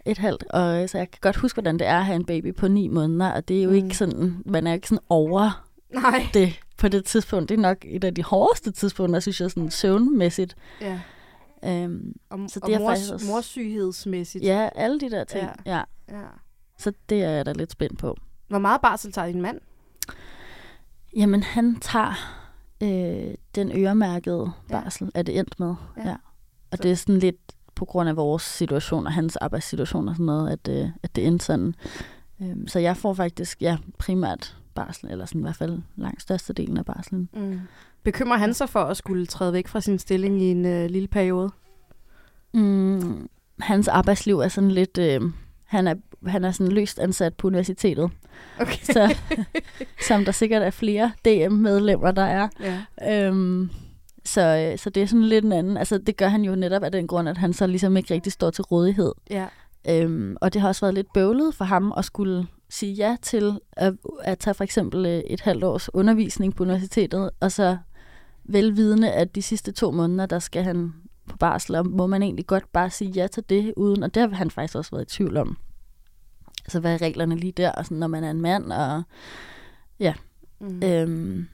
[0.07, 2.55] et halvt, og så jeg kan godt huske, hvordan det er at have en baby
[2.55, 3.75] på ni måneder, og det er jo mm.
[3.77, 6.27] ikke sådan, man er jo ikke sådan over Nej.
[6.35, 7.49] det på det tidspunkt.
[7.49, 10.57] Det er nok et af de hårdeste tidspunkter, synes jeg, sådan søvnmæssigt.
[10.81, 11.01] Ja.
[11.65, 14.45] Øhm, Og, Så og det er mors, faktisk også- morsyghedsmæssigt.
[14.45, 15.49] ja, alle de der ting.
[15.67, 15.73] Ja.
[15.73, 15.83] Ja.
[16.09, 16.19] ja.
[16.19, 16.27] ja.
[16.79, 18.17] Så det er jeg da lidt spændt på.
[18.49, 19.61] Hvor meget barsel tager din mand?
[21.17, 22.40] Jamen, han tager
[22.83, 24.81] øh, den øremærkede Ja.
[24.81, 25.75] barsel, er det endt med.
[25.97, 26.03] Ja.
[26.03, 26.09] Ja.
[26.09, 26.15] ja.
[26.71, 27.37] Og Så- det er sådan lidt
[27.75, 31.27] på grund af vores situation og hans arbejdssituation og sådan noget, at, øh, at det
[31.27, 31.75] endte sådan.
[32.43, 36.77] Øhm, så jeg får faktisk, ja, primært barsel, eller sådan i hvert fald langt størstedelen
[36.77, 37.29] af barselen.
[37.33, 37.61] Mm.
[38.03, 41.09] Bekymrer han sig for at skulle træde væk fra sin stilling i en øh, lille
[41.09, 41.51] periode?
[42.55, 43.29] Mm,
[43.61, 44.99] hans arbejdsliv er sådan lidt...
[44.99, 45.21] Øh,
[45.65, 45.95] han er,
[46.27, 48.11] han er sådan løst ansat på universitetet,
[48.61, 48.79] Okay.
[48.83, 49.17] så,
[50.09, 52.49] som der sikkert er flere DM-medlemmer, der er.
[52.61, 53.27] ja.
[53.27, 53.71] Øhm,
[54.25, 54.41] så,
[54.73, 55.77] øh, så det er sådan lidt en anden...
[55.77, 58.33] Altså, det gør han jo netop af den grund, at han så ligesom ikke rigtig
[58.33, 59.13] står til rådighed.
[59.31, 59.47] ja.
[59.89, 63.59] Øhm, og det har også været lidt bøvlet for ham at skulle sige ja til
[63.73, 67.77] at, at tage for eksempel øh, et halvt års undervisning på universitetet, og så
[68.45, 70.93] velvidende, at de sidste to måneder, der skal han
[71.29, 74.23] på barsel, og må man egentlig godt bare sige ja til det, uden, og det
[74.23, 75.57] har han faktisk også været i tvivl om.
[76.71, 79.03] Altså, hvad er reglerne lige der, og sådan, når man er en mand, og
[80.61, 80.83] Mm.
[80.85, 81.47] øhm,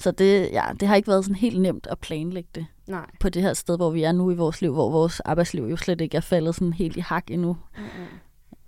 [0.00, 3.06] så det, ja, det har ikke været sådan helt nemt at planlægge det Nej.
[3.20, 5.76] på det her sted, hvor vi er nu i vores liv, hvor vores arbejdsliv jo
[5.76, 7.56] slet ikke er faldet sådan helt i hak endnu.
[7.76, 7.88] Mm-mm.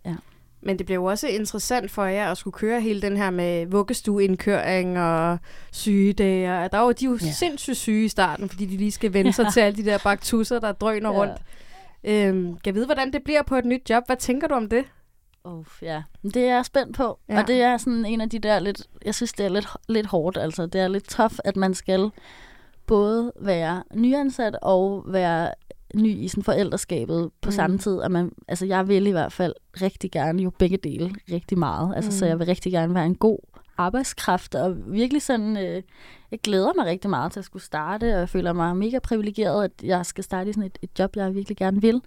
[0.05, 0.15] Ja.
[0.63, 4.99] Men det jo også interessant for jer at skulle køre hele den her med vuggestueindkøring
[4.99, 5.39] og
[5.73, 6.69] sygedage.
[6.73, 7.27] Der var de jo ja.
[7.27, 7.33] Ja.
[7.33, 9.51] sindssygt syge i starten, fordi de lige skal vende sig Ja.
[9.51, 11.19] til alle de der baktusser, der drøner Ja.
[11.19, 11.43] rundt.
[12.05, 14.03] Øhm, kan jeg vide, hvordan det bliver på et nyt job?
[14.07, 14.85] Hvad tænker du om det?
[15.47, 16.03] Oh, ja.
[16.23, 17.19] Det er jeg spændt på.
[17.29, 17.41] Ja.
[17.41, 18.83] Og det er sådan en af de der lidt...
[19.05, 20.37] Jeg synes, det er lidt, lidt hårdt.
[20.37, 22.11] Altså, det er lidt tough, at man skal
[22.87, 25.51] både være nyansat og være
[25.95, 27.49] ny i sådan forældreskabet på Mm.
[27.49, 27.53] mm.
[27.53, 28.03] samme tid.
[28.03, 31.97] At man, altså, jeg vil i hvert fald rigtig gerne jo begge dele rigtig meget.
[31.97, 32.13] Altså, mm.
[32.13, 33.39] Så jeg vil rigtig gerne være en god
[33.79, 35.83] arbejdskraft, og virkelig sådan, øh,
[36.31, 39.65] jeg glæder mig rigtig meget til at skulle starte, og jeg føler mig mega privilegeret,
[39.65, 42.03] at jeg skal starte i sådan et, et job, jeg virkelig gerne vil.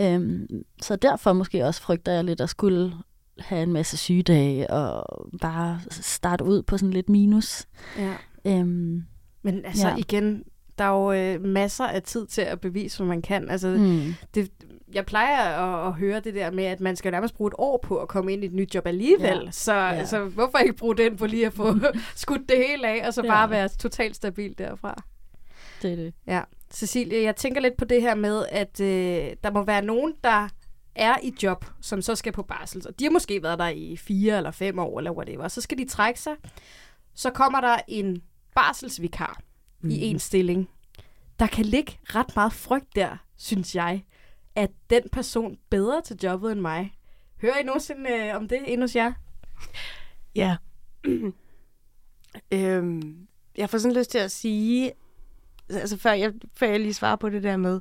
[0.00, 0.46] Øhm,
[0.82, 2.92] så derfor måske også frygter jeg lidt at skulle
[3.38, 5.04] have en masse sygedage, og
[5.40, 7.66] bare starte ud på sådan lidt minus.
[7.98, 8.14] Ja.
[8.46, 9.04] Øhm,
[9.42, 9.96] Men altså ja.
[9.96, 10.44] Igen,
[10.78, 13.50] der er jo øh, masser af tid til at bevise, hvad man kan.
[13.50, 14.14] Altså, mm.
[14.34, 14.50] det,
[14.94, 17.78] jeg plejer at, at høre det der med, at man skal nærmest bruge et år
[17.82, 19.42] på at komme ind i et nyt job alligevel.
[19.44, 19.50] Ja.
[19.50, 19.74] Så.
[19.74, 20.04] Ja.
[20.04, 21.74] så hvorfor ikke bruge den på lige at få
[22.16, 23.30] skudt det hele af, og så Ja.
[23.30, 25.02] bare være totalt stabil derfra?
[25.82, 26.14] det er det.
[26.26, 26.40] Ja.
[26.74, 30.48] Cecilie, jeg tænker lidt på det her med, at øh, der må være nogen, der
[30.94, 32.88] er i job, som så skal på barsel.
[32.88, 35.48] Og de har måske været der i fire eller fem år, eller whatever.
[35.48, 36.34] Så skal de trække sig.
[37.14, 38.22] Så kommer der en
[38.54, 39.40] barselsvikar
[39.80, 39.90] mm.
[39.90, 40.68] i en stilling.
[41.38, 44.04] Der kan ligge ret meget frygt der, synes jeg,
[44.54, 46.94] at den person bedre til jobbet end mig.
[47.42, 49.12] Hører I nogensinde øh, om det inde hos jer?
[50.34, 50.56] Ja.
[52.52, 54.92] øhm, jeg får sådan lyst til at sige,
[55.70, 57.80] altså før jeg, før jeg lige svarer på det der med,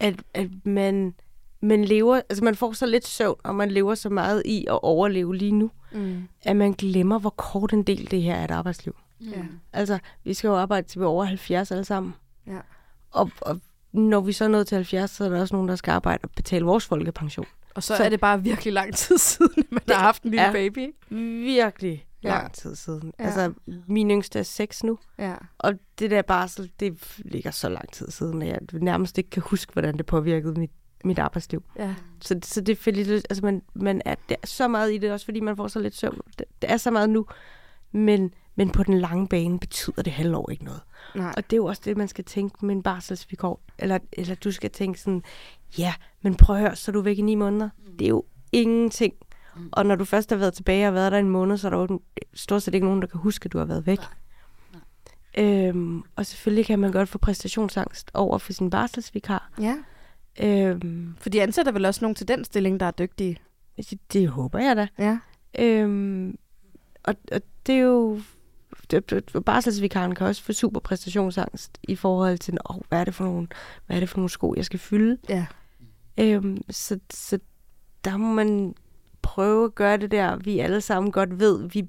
[0.00, 1.14] at, at man,
[1.60, 4.78] man lever, altså man får så lidt søvn, og man lever så meget i at
[4.82, 6.28] overleve lige nu, Mm.
[6.44, 8.96] at man glemmer, hvor kort en del det her er et arbejdsliv.
[9.20, 9.42] Ja.
[9.72, 12.14] Altså, vi skal jo arbejde til vi er over 70 alle sammen.
[12.46, 12.58] Ja.
[13.10, 13.60] Og, og
[13.92, 16.18] når vi så er nået til 70, så er der også nogen, der skal arbejde
[16.22, 17.46] og betale vores folkepension.
[17.74, 20.42] Og så, Så- er det bare virkelig lang tid siden, man har haft en lille
[20.46, 20.94] er- baby.
[21.10, 22.28] Virkelig Ja.
[22.28, 23.12] lang tid siden.
[23.18, 23.24] Ja.
[23.24, 23.52] Altså,
[23.86, 24.98] min yngste er 6 nu.
[25.18, 25.34] Ja.
[25.58, 29.42] Og det der barsel, det ligger så lang tid siden, at jeg nærmest ikke kan
[29.46, 30.70] huske, hvordan det påvirkede mit,
[31.04, 31.64] mit arbejdsliv.
[31.78, 31.94] ja.
[32.20, 35.12] Så, så det er lidt, altså man, man er, der er så meget i det,
[35.12, 36.20] også fordi man får så lidt søvn.
[36.38, 37.26] Det, det er så meget nu,
[37.92, 40.80] men, men på den lange bane betyder det halvår ikke noget.
[41.14, 41.34] Nej.
[41.36, 43.56] Og det er jo også det, man skal tænke med en barselsvikar.
[43.78, 45.22] Eller, eller du skal tænke sådan,
[45.78, 47.68] ja, men prøv at høre, så er du væk i ni måneder.
[47.98, 49.14] Det er jo ingenting.
[49.72, 51.78] Og når du først har været tilbage og været der en måned, så er der
[51.78, 52.00] jo
[52.34, 53.98] stort set ikke nogen, der kan huske, at du har været væk.
[55.38, 59.50] Øhm, og selvfølgelig kan man godt få præstationsangst over for sin barselsvikar.
[59.60, 59.76] Ja.
[60.40, 63.36] Øhm, For de ansætter vel også nogen til den stilling, der er dygtige.
[63.76, 64.88] det, det håber jeg da.
[64.98, 65.18] Ja.
[65.58, 66.38] Øhm,
[67.02, 68.20] og, og det er jo...
[69.46, 73.48] Barselsvikaren kan også få super præstationsangst i forhold til, oh, hvad, er det for nogle,
[73.86, 75.18] hvad er det for nogle sko, jeg skal fylde.
[75.28, 75.46] Ja.
[76.18, 77.38] Øhm, så, så
[78.04, 78.74] der må man
[79.22, 81.88] prøve at gøre det der, vi alle sammen godt ved, vi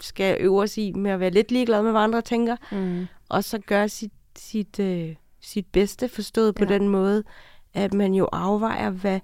[0.00, 3.06] skal øve os i med at være lidt ligeglade med, hvad andre tænker, Mm.
[3.28, 6.74] og så gøre sit, sit, øh, sit bedste, forstået på Ja.
[6.74, 7.22] den måde,
[7.74, 9.20] at man jo afvejer, hvad,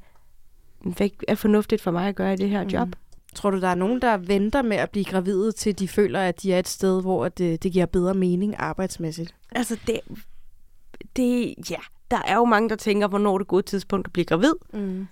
[0.81, 2.87] hvad er fornuftigt for mig at gøre i det her job.
[2.88, 2.92] Mm.
[3.35, 6.42] Tror du, der er nogen, der venter med at blive gravide, til de føler, at
[6.42, 9.35] de er et sted, hvor det, det giver bedre mening arbejdsmæssigt?
[9.53, 10.01] Altså, det,
[11.16, 11.77] det, ja,
[12.11, 14.53] der er jo mange, der tænker, hvornår er det gode tidspunkt at blive gravid.
[14.73, 15.07] Mm.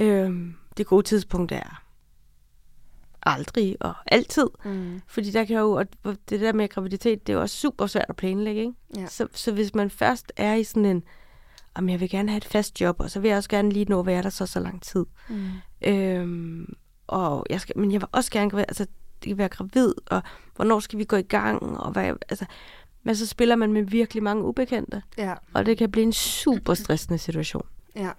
[0.00, 1.82] Øhm, det gode tidspunkt er
[3.26, 4.46] aldrig og altid.
[4.64, 5.00] Mm.
[5.06, 5.86] Fordi der kan jo, og
[6.28, 8.72] det der med graviditet, det er jo også super svært at planlægge, ikke?
[8.96, 9.06] Ja.
[9.06, 11.02] Så, så hvis man først er i sådan en,
[11.74, 13.84] om jeg vil gerne have et fast job, og så vil jeg også gerne lige
[13.84, 15.06] nå at være der så så lang tid.
[15.28, 15.48] Mm.
[15.86, 16.74] Øhm,
[17.06, 18.86] og jeg skal, men jeg vil også gerne være, altså,
[19.22, 20.22] det kan være gravid, og
[20.56, 22.44] hvornår skal vi gå i gang, og hvad, altså,
[23.02, 25.34] men så spiller man med virkelig mange ubekendte, Ja.
[25.54, 27.66] og det kan blive en super stressende situation.
[27.96, 28.10] Ja.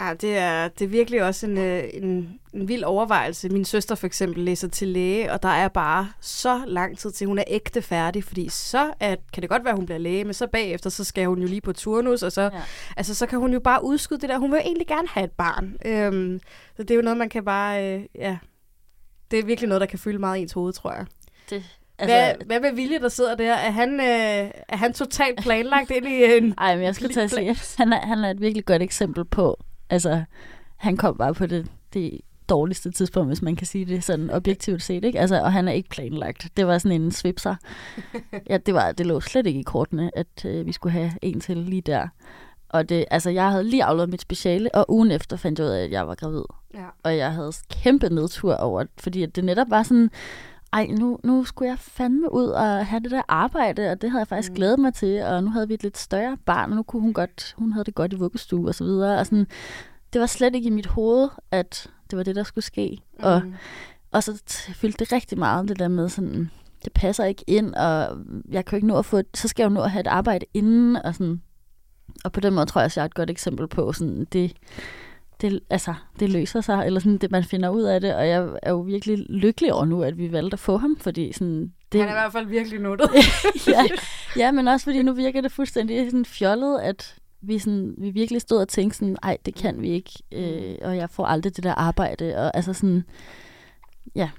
[0.00, 3.48] Ja, det er, det er virkelig også en, øh, en, en vild overvejelse.
[3.48, 7.26] Min søster for eksempel læser til læge, og der er bare så lang tid til,
[7.26, 10.34] hun er ægte færdig, fordi så er, kan det godt være, hun bliver læge, men
[10.34, 12.50] så bagefter, så skal hun jo lige på turnus, og så, ja.
[12.96, 14.38] Altså, så kan hun jo bare udskyde det der.
[14.38, 15.76] Hun vil jo egentlig gerne have et barn.
[15.84, 16.40] Øhm,
[16.76, 18.38] så det er jo noget, man kan bare, øh, ja,
[19.30, 21.06] det er virkelig noget, der kan fylde meget i ens hoved, tror jeg.
[21.50, 21.64] Det,
[22.00, 23.54] Altså, hvad, hvad med Vilje, der sidder der?
[23.54, 26.54] Er han, øh, er han totalt planlagt ind i en...
[26.58, 29.24] Ej, men jeg skal til at sige, han er, han er et virkelig godt eksempel
[29.24, 30.24] på, altså,
[30.76, 34.82] han kom bare på det, det dårligste tidspunkt, hvis man kan sige det sådan objektivt
[34.82, 35.20] set, ikke?
[35.20, 36.48] Altså, og han er ikke planlagt.
[36.56, 37.54] Det var sådan en svipser.
[38.50, 41.40] ja, det, var, det lå slet ikke i kortene, at øh, vi skulle have en
[41.40, 42.08] til lige der.
[42.68, 45.70] Og det, altså, jeg havde lige afleveret mit speciale, og ugen efter fandt jeg ud
[45.70, 46.42] af, at jeg var gravid.
[46.74, 46.84] Ja.
[47.02, 50.10] Og jeg havde kæmpe nedtur over, det, fordi det netop var sådan,
[50.72, 54.20] ej, nu, nu skulle jeg fandme ud og have det der arbejde, og det havde
[54.20, 54.54] jeg faktisk Mm.
[54.56, 57.12] glædet mig til, og nu havde vi et lidt større barn, og nu kunne hun
[57.12, 59.46] godt, hun havde det godt i vuggestue og så videre, og sådan,
[60.12, 62.98] det var slet ikke i mit hoved, at det var det, der skulle ske.
[63.18, 63.24] Mm.
[63.24, 63.42] Og,
[64.12, 64.42] og så
[64.74, 66.50] fyldte det rigtig meget, det der med sådan,
[66.84, 68.18] det passer ikke ind, og
[68.50, 70.06] jeg kan jo ikke nå at få, så skal jeg jo nå at have et
[70.06, 71.42] arbejde inden, og sådan,
[72.24, 74.52] og på den måde tror jeg, at jeg er et godt eksempel på, sådan, det,
[75.40, 78.48] det, altså, det løser sig, eller sådan, det, man finder ud af det, og jeg
[78.62, 82.00] er jo virkelig lykkelig over nu, at vi valgte at få ham, fordi sådan, det,
[82.00, 83.10] Han er i hvert fald virkelig nuttet.
[83.66, 83.84] ja,
[84.36, 88.40] ja, men også fordi nu virker det fuldstændig sådan fjollet, at vi, sådan, vi virkelig
[88.40, 91.64] stod og tænkte sådan, ej, det kan vi ikke, øh, og jeg får aldrig det
[91.64, 93.04] der arbejde, og altså sådan,
[94.14, 94.30] ja.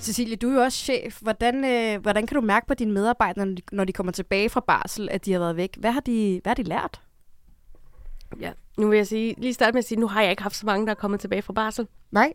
[0.00, 1.20] Cecilie, du er jo også chef.
[1.20, 4.48] Hvordan, øh, hvordan kan du mærke på dine medarbejdere, når de, når de kommer tilbage
[4.48, 5.76] fra barsel, at de har været væk?
[5.76, 7.00] Hvad har de, hvad har de lært?
[8.40, 8.52] Ja.
[8.78, 10.66] Nu vil jeg sige, lige starte med at sige, nu har jeg ikke haft så
[10.66, 11.86] mange, der er kommet tilbage fra barsel.
[12.10, 12.32] Nej.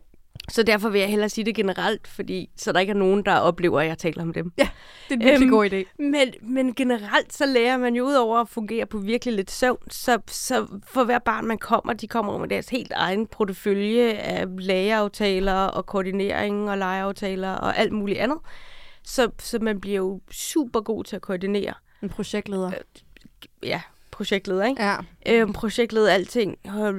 [0.48, 3.36] Så derfor vil jeg hellere sige det generelt, fordi så der ikke er nogen, der
[3.36, 4.50] oplever, at jeg taler om dem.
[4.50, 4.64] Det
[5.10, 6.02] er en virkelig Øhm, god idé.
[6.02, 9.90] Men, men generelt så lærer man jo ud over at fungere på virkelig lidt søvn,
[9.90, 14.46] så, så for hver barn man kommer, de kommer med deres helt egen portefølje af
[14.58, 18.38] lægeaftaler og koordinering og legeaftaler og alt muligt andet.
[19.04, 21.74] Så, så man bliver jo super god til at koordinere.
[22.02, 22.70] En projektleder.
[23.62, 23.82] Ja,
[24.14, 24.82] projektleder, ikke?
[24.82, 24.96] Ja.
[25.28, 26.56] Øhm, projektlede alting,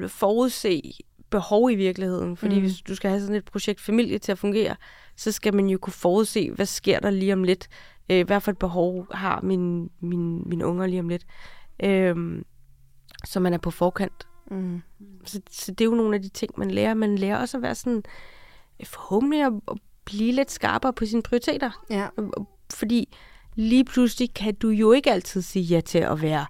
[0.08, 0.82] forudse
[1.30, 2.36] behov i virkeligheden.
[2.36, 2.60] Fordi Mm.
[2.60, 4.76] hvis du skal have sådan et projekt familie til at fungere,
[5.16, 7.68] så skal man jo kunne forudse, hvad sker der lige om lidt.
[8.10, 11.26] Øh, hvad for et behov har min, min, mine unger lige om lidt.
[11.82, 12.44] Øhm,
[13.24, 14.26] så man er på forkant.
[14.50, 14.82] Mm.
[15.24, 16.94] Så, så det er jo nogle af de ting, man lærer.
[16.94, 18.02] Man lærer også at være sådan,
[18.80, 21.84] øh, forhåbentlig at, at blive lidt skarpere på sine prioriteter.
[21.90, 22.08] Ja.
[22.74, 23.16] Fordi
[23.54, 26.46] lige pludselig kan du jo ikke altid sige ja til at være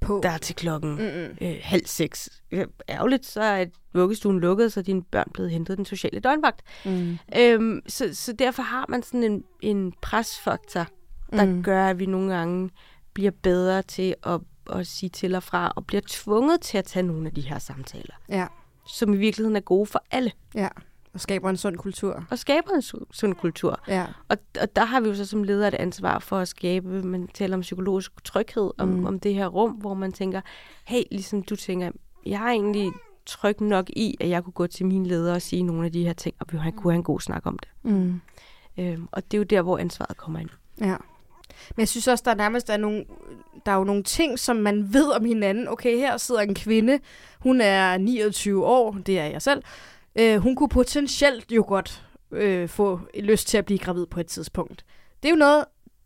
[0.00, 0.20] På.
[0.22, 1.36] der til klokken Mm-mm.
[1.48, 2.42] øh, halv seks.
[2.50, 6.62] Øh, Ærgerligt, så er vuggestuen lukket, så dine børn blevet hentet den sociale døgnvagt.
[6.84, 7.18] Mm.
[7.38, 10.86] Øhm, så, så derfor har man sådan en, en presfaktor,
[11.32, 11.62] der mm.
[11.62, 12.70] gør, at vi nogle gange
[13.12, 14.40] bliver bedre til at,
[14.72, 17.58] at sige til og fra, og bliver tvunget til at tage nogle af de her
[17.58, 18.46] samtaler, Ja.
[18.86, 20.68] som i virkeligheden er gode for alle, Ja.
[21.14, 22.24] Og skaber en sund kultur.
[22.30, 23.80] og skaber en su- sund kultur.
[23.88, 24.06] Ja.
[24.28, 27.28] Og, og der har vi jo så som leder et ansvar for at skabe, man
[27.34, 29.06] taler om psykologisk tryghed, om, Mm.
[29.06, 30.40] om det her rum, hvor man tænker,
[30.84, 31.90] hey, ligesom du tænker,
[32.26, 32.92] jeg har egentlig
[33.26, 36.04] tryg nok i, at jeg kunne gå til mine ledere og sige nogle af de
[36.04, 37.68] her ting, og vi kunne have en god snak om det.
[37.82, 38.20] Mm.
[38.78, 40.48] Øhm, og det er jo der, hvor ansvaret kommer ind.
[40.80, 40.96] Ja.
[41.76, 43.04] Men jeg synes også, der nærmest er nogle,
[43.66, 45.68] der er jo nogle ting, som man ved om hinanden.
[45.68, 46.98] Okay, her sidder en kvinde,
[47.40, 49.62] hun er 29 år, det er jeg selv.
[50.18, 54.26] Øh, hun kunne potentielt jo godt øh, få lyst til at blive gravid på et
[54.26, 54.84] tidspunkt.
[55.22, 55.64] Det er jo noget,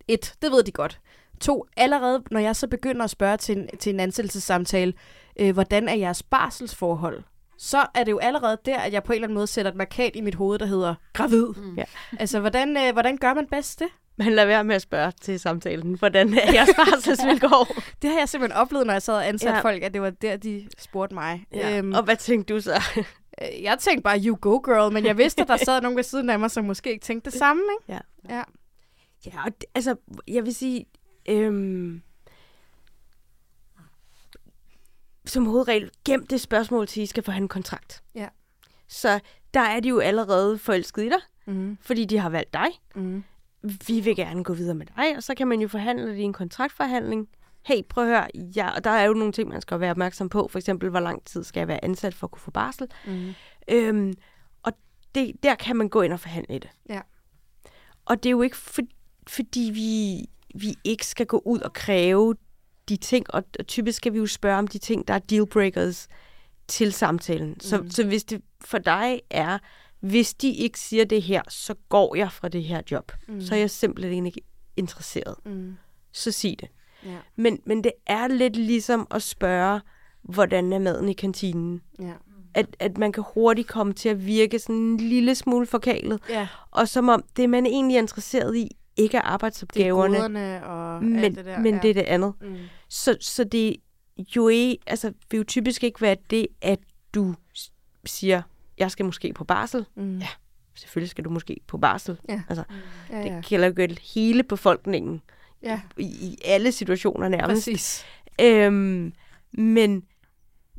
[0.08, 1.00] et, det ved de godt.
[1.40, 4.92] To, allerede når jeg så begynder at spørge til en, til en ansættelsessamtale,
[5.40, 7.22] øh, hvordan er jeres barselsforhold?
[7.58, 9.76] så er det jo allerede der, at jeg på en eller anden måde sætter et
[9.76, 11.46] markat i mit hoved, der hedder gravid.
[11.56, 11.74] Mm.
[11.76, 11.84] Ja.
[12.20, 13.86] Altså, hvordan, øh, hvordan gør man bedst det?
[14.16, 17.74] Men lad være med at spørge til samtalen, hvordan er jeres barselsvilkår?
[18.02, 19.56] Det har jeg simpelthen oplevet, når jeg sad og ansatte Ja.
[19.56, 19.62] ja.
[19.62, 21.44] folk, at det var der, de spurgte mig.
[21.54, 21.78] Ja.
[21.78, 22.82] Øhm, Og hvad tænkte du så?
[23.42, 26.02] Øh, jeg tænkte bare, you go girl, men jeg vidste, at der sad nogen ved
[26.04, 27.92] siden af mig, som måske ikke tænkte det samme, ikke?
[28.28, 28.42] Ja.
[29.26, 29.96] Ja, og det, altså,
[30.28, 30.86] jeg vil sige,
[31.28, 32.02] øhm,
[35.26, 38.02] som hovedregel, gem det spørgsmål til, I skal forhandle en kontrakt.
[38.14, 38.28] Ja.
[38.88, 39.20] Så
[39.54, 41.78] der er de jo allerede forelsket i dig, Mm.
[41.80, 42.66] fordi de har valgt dig.
[42.94, 43.24] Mm.
[43.86, 46.22] Vi vil gerne gå videre med dig, og så kan man jo forhandle det i
[46.22, 47.28] en kontraktforhandling.
[47.64, 50.28] Hey, prøv at høre, ja, og der er jo nogle ting, man skal være opmærksom
[50.28, 50.48] på.
[50.48, 52.88] For eksempel, hvor lang tid skal jeg være ansat for at kunne få barsel.
[53.06, 53.34] Mm.
[53.70, 54.14] Øhm,
[54.62, 54.72] og
[55.14, 56.70] det, der kan man gå ind og forhandle det.
[56.88, 57.00] Ja.
[58.04, 58.82] Og det er jo ikke for,
[59.28, 60.24] fordi vi,
[60.60, 62.34] vi ikke skal gå ud og kræve
[62.88, 66.08] de ting, og, typisk skal vi jo spørge om de ting, der er dealbreakers
[66.68, 67.60] til samtalen.
[67.60, 67.90] Så, Mhm.
[67.90, 69.58] så hvis det for dig er,
[70.00, 73.12] hvis de ikke siger det her, så går jeg fra det her job.
[73.28, 73.40] Mm.
[73.40, 74.40] Så er jeg simpelthen ikke
[74.76, 75.36] interesseret.
[75.44, 75.76] Mm.
[76.12, 76.68] Så sig det.
[77.04, 77.16] Ja.
[77.36, 79.80] Men, men det er lidt ligesom at spørge,
[80.22, 81.82] hvordan er maden i kantinen?
[82.00, 82.12] Ja.
[82.54, 86.20] At, at man kan hurtigt komme til at virke sådan en lille smule forkælet.
[86.28, 86.48] ja.
[86.70, 91.04] Og som om det, man egentlig er interesseret i, ikke er Det er arbejdsopgaverne, og
[91.04, 91.58] men, alt det der.
[91.58, 91.80] men ja.
[91.82, 92.34] det er det andet.
[92.40, 92.56] Mm.
[92.88, 93.76] Så, så det
[94.36, 96.78] jo ikke, altså, vil jo typisk ikke være det, at
[97.14, 97.34] du
[98.04, 98.42] siger,
[98.78, 99.86] jeg skal måske på barsel.
[99.96, 100.18] Mm.
[100.18, 100.28] Ja.
[100.74, 102.20] Selvfølgelig skal du måske på barsel.
[102.28, 102.42] Ja.
[102.48, 102.64] Altså,
[103.10, 103.36] ja, ja.
[103.36, 105.22] det gælder jo hele befolkningen
[105.64, 105.80] ja.
[105.98, 107.66] i, i alle situationer nærmest.
[107.66, 108.04] Præcis.
[108.40, 109.12] Øhm,
[109.52, 110.02] men,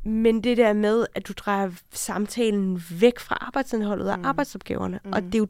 [0.04, 4.24] men det der med, at du drejer samtalen væk fra arbejdsindholdet og Mm.
[4.24, 5.30] arbejdsopgaverne, og Mm.
[5.30, 5.48] det er jo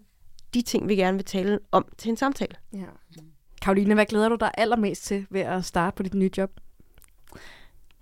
[0.54, 2.54] de ting, vi gerne vil tale om til en samtale.
[2.72, 2.84] Ja.
[3.62, 6.50] Karoline, hvad glæder du dig allermest til ved at starte på dit nye job?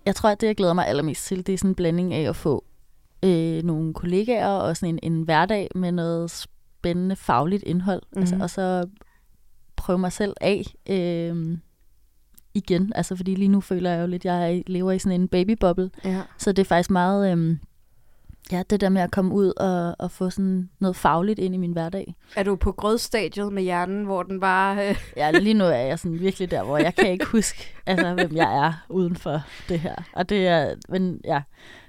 [0.06, 2.28] Jeg tror, at det, jeg glæder mig allermest til, det er sådan en blanding af
[2.28, 2.64] at få
[3.24, 8.02] øh, nogle kollegaer og sådan en, en hverdag med noget spændende fagligt indhold.
[8.02, 8.20] Mm-hmm.
[8.20, 8.42] Altså, Mhm.
[8.42, 8.88] og så
[9.76, 11.58] prøve mig selv af øh,
[12.54, 12.92] igen.
[12.94, 15.90] Altså, fordi lige nu føler jeg jo lidt, at jeg lever i sådan en babybubble.
[16.04, 16.22] Ja.
[16.38, 17.32] Så det er faktisk meget...
[17.32, 17.56] Øh,
[18.52, 21.58] ja, det der med at komme ud og, og få sådan noget fagligt ind i
[21.58, 22.14] min hverdag.
[22.36, 24.88] Er du på grødstadiet med hjernen, hvor den bare...
[24.88, 24.96] Øh...
[25.16, 28.36] Ja, lige nu er jeg sådan virkelig der, hvor jeg kan ikke huske, altså, hvem
[28.36, 29.94] jeg er uden for det her.
[30.12, 31.42] Og det er, men ja,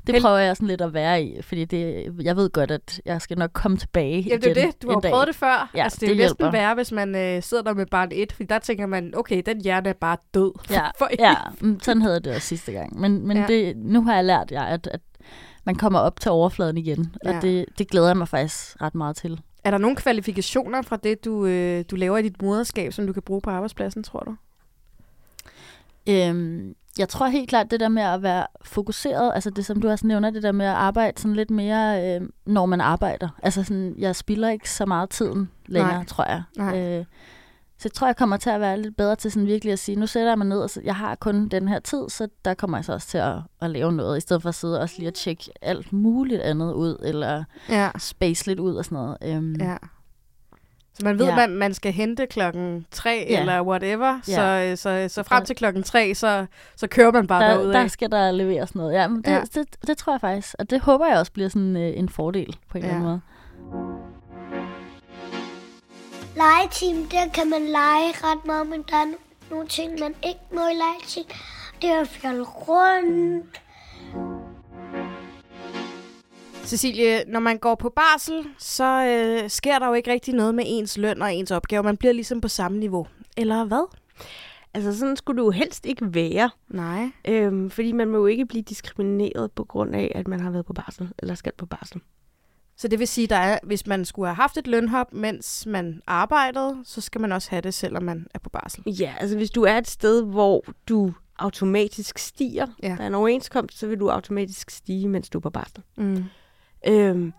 [0.07, 3.01] det Hel- prøver jeg sådan lidt at være i, fordi det, jeg ved godt, at
[3.05, 4.81] jeg skal nok komme tilbage Jamen, det er det.
[4.81, 5.11] Du har dag.
[5.11, 5.71] prøvet det før.
[5.75, 6.57] Ja, altså, det er det jo næsten hjælper.
[6.59, 9.61] værre, hvis man øh, sidder der med barn 1, fordi der tænker man, okay, den
[9.61, 10.51] hjerne er bare død.
[10.71, 12.99] Ja, for ja, mm, sådan havde det også sidste gang.
[12.99, 13.41] Men, men Ja.
[13.41, 13.47] ja.
[13.47, 15.01] det, nu har jeg lært jer, at, at
[15.63, 17.39] man kommer op til overfladen igen, og Ja.
[17.41, 19.41] det, det glæder jeg mig faktisk ret meget til.
[19.63, 23.13] Er der nogle kvalifikationer fra det, du, øh, du laver i dit moderskab, som du
[23.13, 24.35] kan bruge på arbejdspladsen, tror du?
[26.09, 29.89] Øhm, jeg tror helt klart, det der med at være fokuseret, altså det som du
[29.89, 33.29] også nævner, det der med at arbejde sådan lidt mere, øh, når man arbejder.
[33.43, 36.05] Altså sådan, jeg spilder ikke så meget tiden længere, Nej.
[36.05, 36.43] Tror jeg.
[36.57, 36.79] Nej.
[36.99, 37.05] Øh,
[37.77, 39.95] så jeg tror, jeg kommer til at være lidt bedre til sådan virkelig at sige,
[39.99, 42.53] nu sætter jeg mig ned, og så, jeg har kun den her tid, så der
[42.53, 44.89] kommer jeg så også til at, at lave noget, i stedet for at sidde og
[44.97, 47.89] lige at tjekke alt muligt andet ud, eller Ja.
[47.97, 49.17] space lidt ud og sådan noget.
[49.21, 49.77] Øhm, ja.
[50.97, 51.31] Så man ved, Ja.
[51.31, 53.39] at man, man skal hente klokken 3 Ja.
[53.39, 54.33] eller whatever, Ja.
[54.35, 57.73] så, øh, så, så frem til klokken 3, så, så kører man bare der, derudad.
[57.73, 58.93] der skal der leveres noget.
[58.93, 59.33] Ja, men det, Ja.
[59.35, 59.41] ja.
[59.41, 60.55] Det, det, tror jeg faktisk.
[60.59, 62.89] Og det håber jeg også bliver sådan øh, en fordel på en Ja.
[62.89, 63.21] eller anden måde.
[66.35, 70.39] Legeteam, der kan man lege ret meget, men der er no- nogle ting, man ikke
[70.53, 71.25] må i legeteam.
[71.81, 73.61] Det er at fjolle rundt.
[76.65, 80.63] Cecilie, når man går på barsel, så øh, sker der jo ikke rigtig noget med
[80.67, 81.83] ens løn og ens opgave.
[81.83, 83.07] Man bliver ligesom på samme niveau.
[83.37, 83.95] Eller hvad?
[84.73, 87.09] Altså sådan skulle jo helst ikke være, Nej.
[87.27, 90.65] øhm, fordi man må jo ikke blive diskrimineret på grund af, at man har været
[90.65, 92.01] på barsel, eller skal på barsel.
[92.77, 96.01] Så det vil sige, der er, hvis man skulle have haft et lønhop, mens man
[96.07, 98.83] arbejdede, så skal man også have det, selvom man er på barsel.
[98.87, 102.87] Ja, altså hvis du er et sted, hvor du automatisk stiger, Ja.
[102.97, 105.83] der er en overenskomst, så vil du automatisk stige, mens du er på barsel.
[105.97, 106.23] Mm.
[106.87, 107.33] Øhm,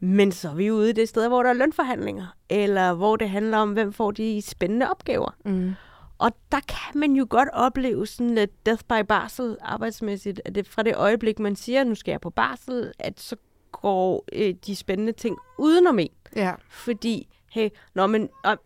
[0.00, 3.30] men så er vi ude i det sted, hvor der er lønforhandlinger, eller hvor det
[3.30, 5.30] handler om, hvem får de spændende opgaver.
[5.44, 5.72] Mm.
[6.18, 10.68] Og der kan man jo godt opleve sådan lidt death by barsel arbejdsmæssigt, at det
[10.68, 13.36] fra det øjeblik, man siger, nu skal jeg på barsel, at så
[13.72, 16.10] går øh, de spændende ting udenom en.
[16.36, 16.52] Ja.
[16.68, 18.56] Fordi, hey, nå, men øh,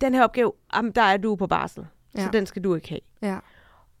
[0.00, 1.86] den her opgave, jamen, der er du på barsel,
[2.16, 2.24] ja.
[2.24, 3.00] Så den skal du ikke have.
[3.22, 3.38] ja.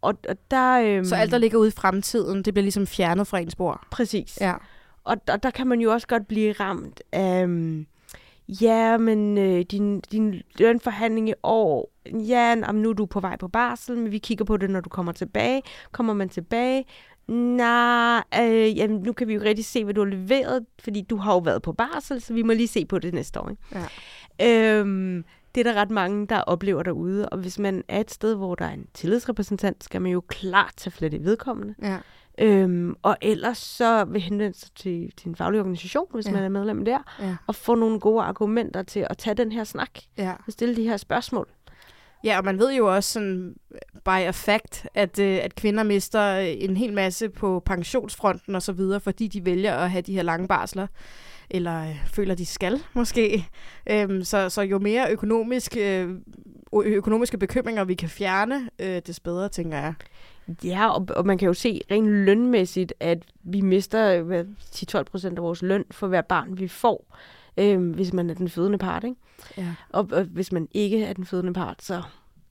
[0.02, 0.80] Og, og der...
[0.80, 3.86] Øhm, Så alt, der ligger ude i fremtiden, det bliver ligesom fjernet fra ens bord.
[3.90, 4.38] Præcis.
[4.40, 4.54] Ja.
[5.04, 7.86] Og, og der kan man jo også godt blive ramt af, øhm,
[8.48, 13.36] ja, men øh, din, din lønforhandling i år, ja, jamen, nu er du på vej
[13.36, 15.62] på barsel, men vi kigger på det, når du kommer tilbage.
[15.92, 16.84] Kommer man tilbage,
[17.30, 21.16] Nej, øh, jamen, nu kan vi jo rigtig se, hvad du har leveret, fordi du
[21.16, 23.50] har jo været på barsel, så vi må lige se på det næste år.
[23.50, 23.88] Ikke?
[24.38, 24.78] Ja.
[24.78, 25.24] Øhm,
[25.54, 28.54] det er der ret mange, der oplever derude, og hvis man er et sted, hvor
[28.54, 31.74] der er en tillidsrepræsentant, skal man jo klart tage flet i vedkommende.
[31.82, 31.98] Ja.
[32.40, 36.32] Øhm, og ellers så vil henvende sig til, til en faglig organisation, hvis Ja.
[36.32, 37.36] man er medlem der, Ja.
[37.46, 40.32] og få nogle gode argumenter til at tage den her snak ja.
[40.46, 41.48] og stille de her spørgsmål.
[42.24, 43.54] Ja, og man ved jo også sådan
[44.04, 48.62] by a fact, at, øh, at kvinder mister øh, en hel masse på pensionsfronten og
[48.62, 50.86] så videre, fordi de vælger at have de her lange barsler,
[51.50, 53.46] eller øh, føler, de skal måske.
[53.90, 56.08] Øhm, så, så jo mere økonomisk, øh,
[56.72, 59.94] økonomiske bekymringer vi kan fjerne, øh, des bedre, tænker jeg.
[60.64, 65.38] Ja, og, og man kan jo se rent lønmæssigt, at vi mister hvad, 10-12 procent
[65.38, 67.16] af vores løn for hver barn, vi får,
[67.56, 69.04] øhm, hvis man er den fødende part.
[69.04, 69.16] Ikke?
[69.56, 69.74] Ja.
[69.88, 72.02] Og, og hvis man ikke er den fødende part, så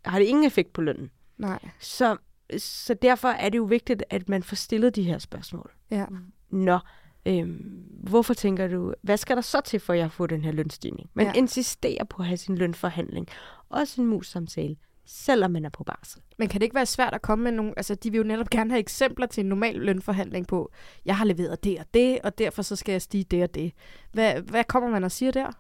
[0.05, 1.11] har det ingen effekt på lønnen.
[1.38, 1.59] Nej.
[1.80, 2.17] Så,
[2.57, 5.72] så derfor er det jo vigtigt, at man får stillet de her spørgsmål.
[5.91, 6.05] Ja.
[6.49, 6.80] Nå,
[7.26, 10.51] øhm, hvorfor tænker du, hvad skal der så til, for at jeg får den her
[10.51, 11.09] lønstigning?
[11.13, 11.32] Man Ja.
[11.36, 13.28] insisterer på at have sin lønforhandling.
[13.70, 16.22] Også en mus-samtale, selvom man er på barsel.
[16.38, 17.74] Men kan det ikke være svært at komme med nogle...
[17.78, 20.72] Altså, de vil jo netop gerne have eksempler til en normal lønforhandling på,
[21.05, 23.72] jeg har leveret det og det, og derfor så skal jeg stige det og det.
[24.11, 25.51] Hvad, hvad kommer man og siger der?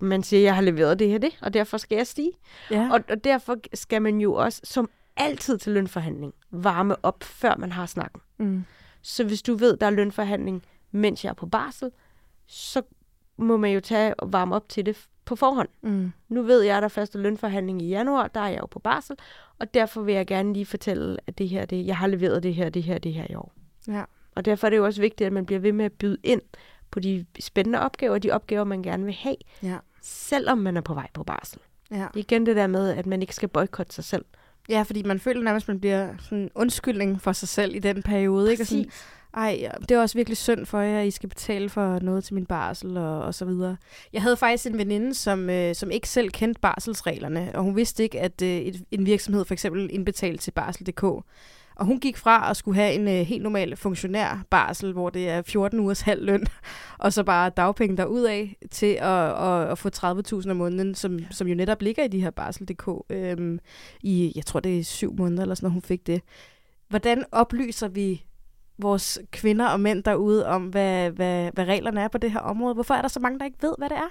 [0.00, 2.32] Man siger, jeg har leveret det her det, og derfor skal jeg stige.
[2.70, 2.88] Ja.
[2.92, 7.72] Og, og derfor skal man jo også, som altid til lønforhandling, varme op, før man
[7.72, 8.20] har snakken.
[8.38, 8.64] mm.
[9.02, 10.62] Så hvis du ved, der er lønforhandling,
[10.96, 11.90] mens jeg er på barsel,
[12.46, 12.82] så
[13.36, 15.68] må man jo tage og varme op til det på forhånd.
[15.82, 16.12] Mm.
[16.28, 18.78] Nu ved jeg, at der er første lønforhandling i januar, der er jeg jo på
[18.78, 19.16] barsel,
[19.58, 22.54] og derfor vil jeg gerne lige fortælle, at det her, det, jeg har leveret det
[22.54, 23.52] her, det her, det her i år.
[23.88, 24.04] Ja.
[24.34, 26.40] Og derfor er det jo også vigtigt, at man bliver ved med at byde ind
[26.90, 29.76] på de spændende opgaver, de opgaver, man gerne vil have, Ja.
[30.02, 31.58] selvom man er på vej på barsel.
[31.90, 32.06] Ja.
[32.14, 34.24] Det igen det der med, at man ikke skal boykotte sig selv.
[34.68, 37.78] ja, fordi man føler nærmest, at man bliver sådan en undskyldning for sig selv i
[37.78, 38.50] den periode.
[38.50, 38.62] Ikke?
[38.62, 38.90] Og sådan,
[39.36, 42.34] ej, det er også virkelig synd for jer, at I skal betale for noget til
[42.34, 43.76] min barsel og, og så videre.
[44.12, 48.02] Jeg havde faktisk en veninde, som, øh, som ikke selv kendte barselsreglerne, og hun vidste
[48.02, 51.02] ikke, at øh, et, en virksomhed for eksempel indbetalte til barsel.dk.
[51.76, 55.28] Og hun gik fra at skulle have en øh, helt normal funktionær barsel, hvor det
[55.28, 56.46] er 14 ugers halv løn,
[56.98, 61.46] og så bare dagpenge derudaf, til at, at, at få 30.000 om måneden, som, som
[61.46, 62.88] jo netop ligger i de her barsel.dk.
[63.10, 63.58] Øhm,
[64.00, 66.22] I, jeg tror, det er syv måneder eller sådan, når hun fik det.
[66.88, 68.24] Hvordan oplyser vi
[68.78, 72.74] vores kvinder og mænd derude om, hvad, hvad, hvad reglerne er på det her område?
[72.74, 74.10] Hvorfor er der så mange, der ikke ved, hvad det er?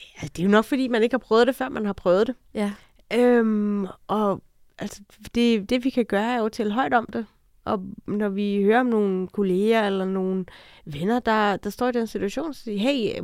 [0.00, 2.26] Ja, det er jo nok, fordi man ikke har prøvet det, før man har prøvet
[2.26, 2.34] det.
[2.54, 2.72] Ja.
[3.14, 4.42] Øhm, og
[4.78, 5.02] altså,
[5.34, 7.26] det, det, vi kan gøre, er jo at tælle højt om det.
[7.64, 10.44] Og når vi hører om nogle kolleger eller nogle
[10.84, 13.22] venner, der, der står i den situation, så siger hey,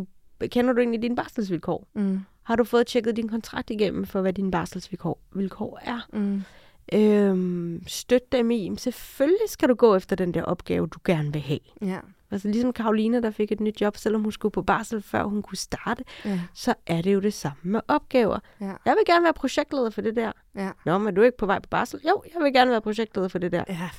[0.49, 1.89] kender du egentlig dine barselsvilkår?
[1.95, 2.21] Mm.
[2.43, 6.01] Har du fået tjekket din kontrakt igennem for, hvad dine barselsvilkår vilkår er?
[6.13, 6.43] Mm.
[6.93, 11.33] Øhm, støt dem i, "Jamen, selvfølgelig skal du gå efter den der opgave, du gerne
[11.33, 11.59] vil have.
[11.83, 11.99] Ja.
[12.31, 15.43] Altså ligesom Karoline, der fik et nyt job, selvom hun skulle på barsel, før hun
[15.43, 16.41] kunne starte, Ja.
[16.55, 18.39] så er det jo det samme med opgaver.
[18.61, 18.67] Ja.
[18.85, 20.33] Jeg vil gerne være projektleder for det der.
[20.55, 20.71] Ja.
[20.87, 22.01] Nå, men er du ikke på vej på barsel?
[22.09, 23.65] Jo, jeg vil gerne være projektleder for det der.
[23.69, 23.91] ja.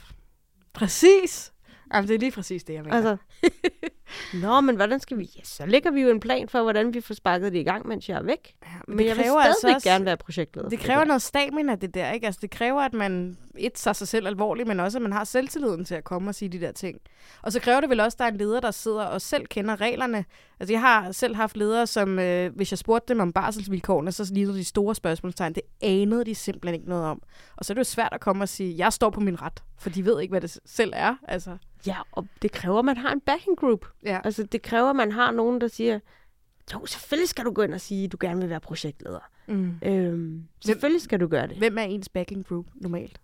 [0.73, 1.53] Præcis.
[1.93, 2.95] Jamen, det er lige præcis det, jeg mener.
[2.95, 3.17] Altså,
[4.33, 5.29] Nå, men hvordan skal vi?
[5.37, 7.87] Ja, så lægger vi jo en plan for, hvordan vi får sparket det i gang,
[7.87, 8.55] mens jeg er væk.
[8.63, 10.69] ja, Men, men jeg vil stadigvæk altså også, gerne være projektleder.
[10.69, 11.05] Det kræver der.
[11.05, 12.25] noget stamina, det der, ikke?
[12.25, 15.23] Altså, det kræver, at man et tager sig selv alvorligt, men også, at man har
[15.23, 16.99] selvtilliden til at komme og sige de der ting.
[17.41, 19.45] Og så kræver det vel også, at der er en leder, der sidder og selv
[19.45, 20.25] kender reglerne.
[20.59, 24.31] Altså, jeg har selv haft ledere, som, øh, hvis jeg spurgte dem om barselsvilkårene, så
[24.33, 27.21] lige de store spørgsmålstegn, det anede de simpelthen ikke noget om.
[27.57, 29.63] Og så er det jo svært at komme og sige, jeg står på min ret,
[29.77, 31.15] for de ved ikke, hvad det selv er.
[31.27, 33.85] Altså, Ja, og det kræver, at man har en backing group.
[34.05, 34.19] ja.
[34.23, 35.99] Altså, det kræver, at man har nogen, der siger,
[36.73, 39.19] jo, selvfølgelig skal du gå ind og sige, at du gerne vil være projektleder.
[39.47, 39.73] Mm.
[39.83, 41.57] Øhm, selvfølgelig skal du gøre det.
[41.57, 43.19] Hvem er ens backing group normalt?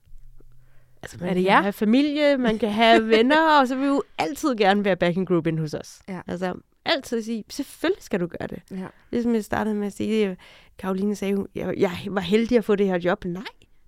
[1.01, 1.61] Altså, Er man det kan jer?
[1.61, 5.27] have familie, man kan have venner, og så vil vi jo altid gerne være backing
[5.27, 6.01] group ind hos os.
[6.09, 6.21] Ja.
[6.27, 6.53] Altså,
[6.85, 8.61] altid sige, selvfølgelig skal du gøre det.
[8.71, 8.87] Ja.
[9.11, 10.37] Ligesom jeg startede med at sige,
[10.77, 13.25] Karoline sagde, hun, jeg, jeg var heldig at få det her job.
[13.25, 13.43] Nej,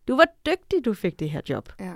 [0.07, 1.69] du var dygtig, du fik det her job.
[1.79, 1.93] ja.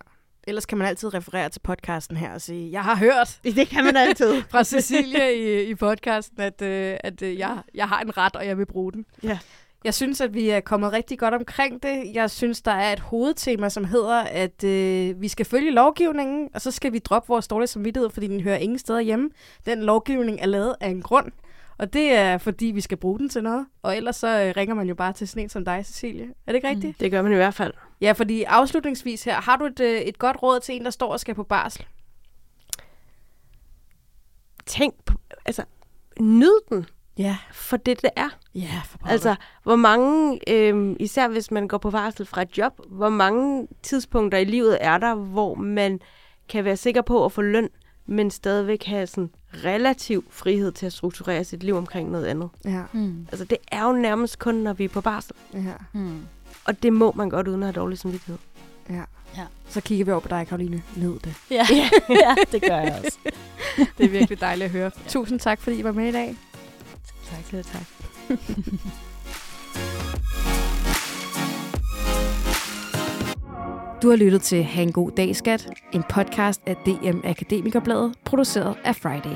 [0.50, 3.84] Ellers kan man altid referere til podcasten her og sige, jeg har hørt Det kan
[3.84, 4.41] man altid.
[4.52, 8.45] fra Cecilia i, i podcasten, at, øh, at øh, jeg, jeg har en ret, og
[8.45, 9.06] jeg vil bruge den.
[9.24, 9.39] Ja.
[9.84, 12.04] Jeg synes, at vi er kommet rigtig godt omkring det.
[12.14, 16.62] Jeg synes, der er et hovedtema, som hedder, at øh, vi skal følge lovgivningen, og
[16.62, 19.30] så skal vi droppe vores dårlige samvittighed, fordi den hører ingen steder hjemme.
[19.66, 21.32] Den lovgivning er lavet af en grund,
[21.78, 23.66] og det er, fordi vi skal bruge den til noget.
[23.84, 26.24] Og ellers så øh, ringer man jo bare til sådan en som dig, Cecilie.
[26.24, 27.00] Er det ikke rigtigt?
[27.00, 27.74] Det gør man i hvert fald.
[28.02, 31.12] Ja, fordi afslutningsvis her, har du et, øh, et godt råd til en, der står
[31.12, 31.86] og skal på barsel?
[34.66, 35.14] Tænk på,
[35.45, 35.64] altså,
[36.20, 36.86] nyd den
[37.18, 37.38] Ja.
[37.52, 38.30] for det, det er.
[38.56, 39.12] Ja, for pokker.
[39.12, 43.68] Altså, hvor mange, øh, især hvis man går på varsel fra et job, hvor mange
[43.84, 46.00] tidspunkter i livet er der, hvor man
[46.50, 47.70] kan være sikker på at få løn,
[48.06, 52.50] men stadigvæk have sådan relativ frihed til at strukturere sit liv omkring noget andet.
[52.66, 52.84] Ja.
[52.93, 53.28] Mm.
[53.32, 55.36] Altså det er jo nærmest kun, når vi er på barsel.
[55.54, 55.74] ja.
[55.93, 56.22] Mm.
[56.66, 58.38] Og det må man godt, uden at have dårlig samvittighed.
[58.89, 59.01] ja.
[59.38, 59.45] Ja.
[59.70, 60.84] Så kigger vi over på dig, Karoline.
[60.95, 61.34] Nyd det.
[61.51, 61.68] Ja.
[62.10, 63.18] ja, det gør jeg også.
[63.97, 64.91] Det er virkelig dejligt at høre.
[65.07, 66.36] Tusind tak, fordi I var med i dag.
[67.30, 67.82] Tak, selv tak.
[74.01, 75.70] Du har lyttet til Ha' en god dag, skat.
[75.93, 79.36] En podcast af DM Akademikerbladet, produceret af Friday.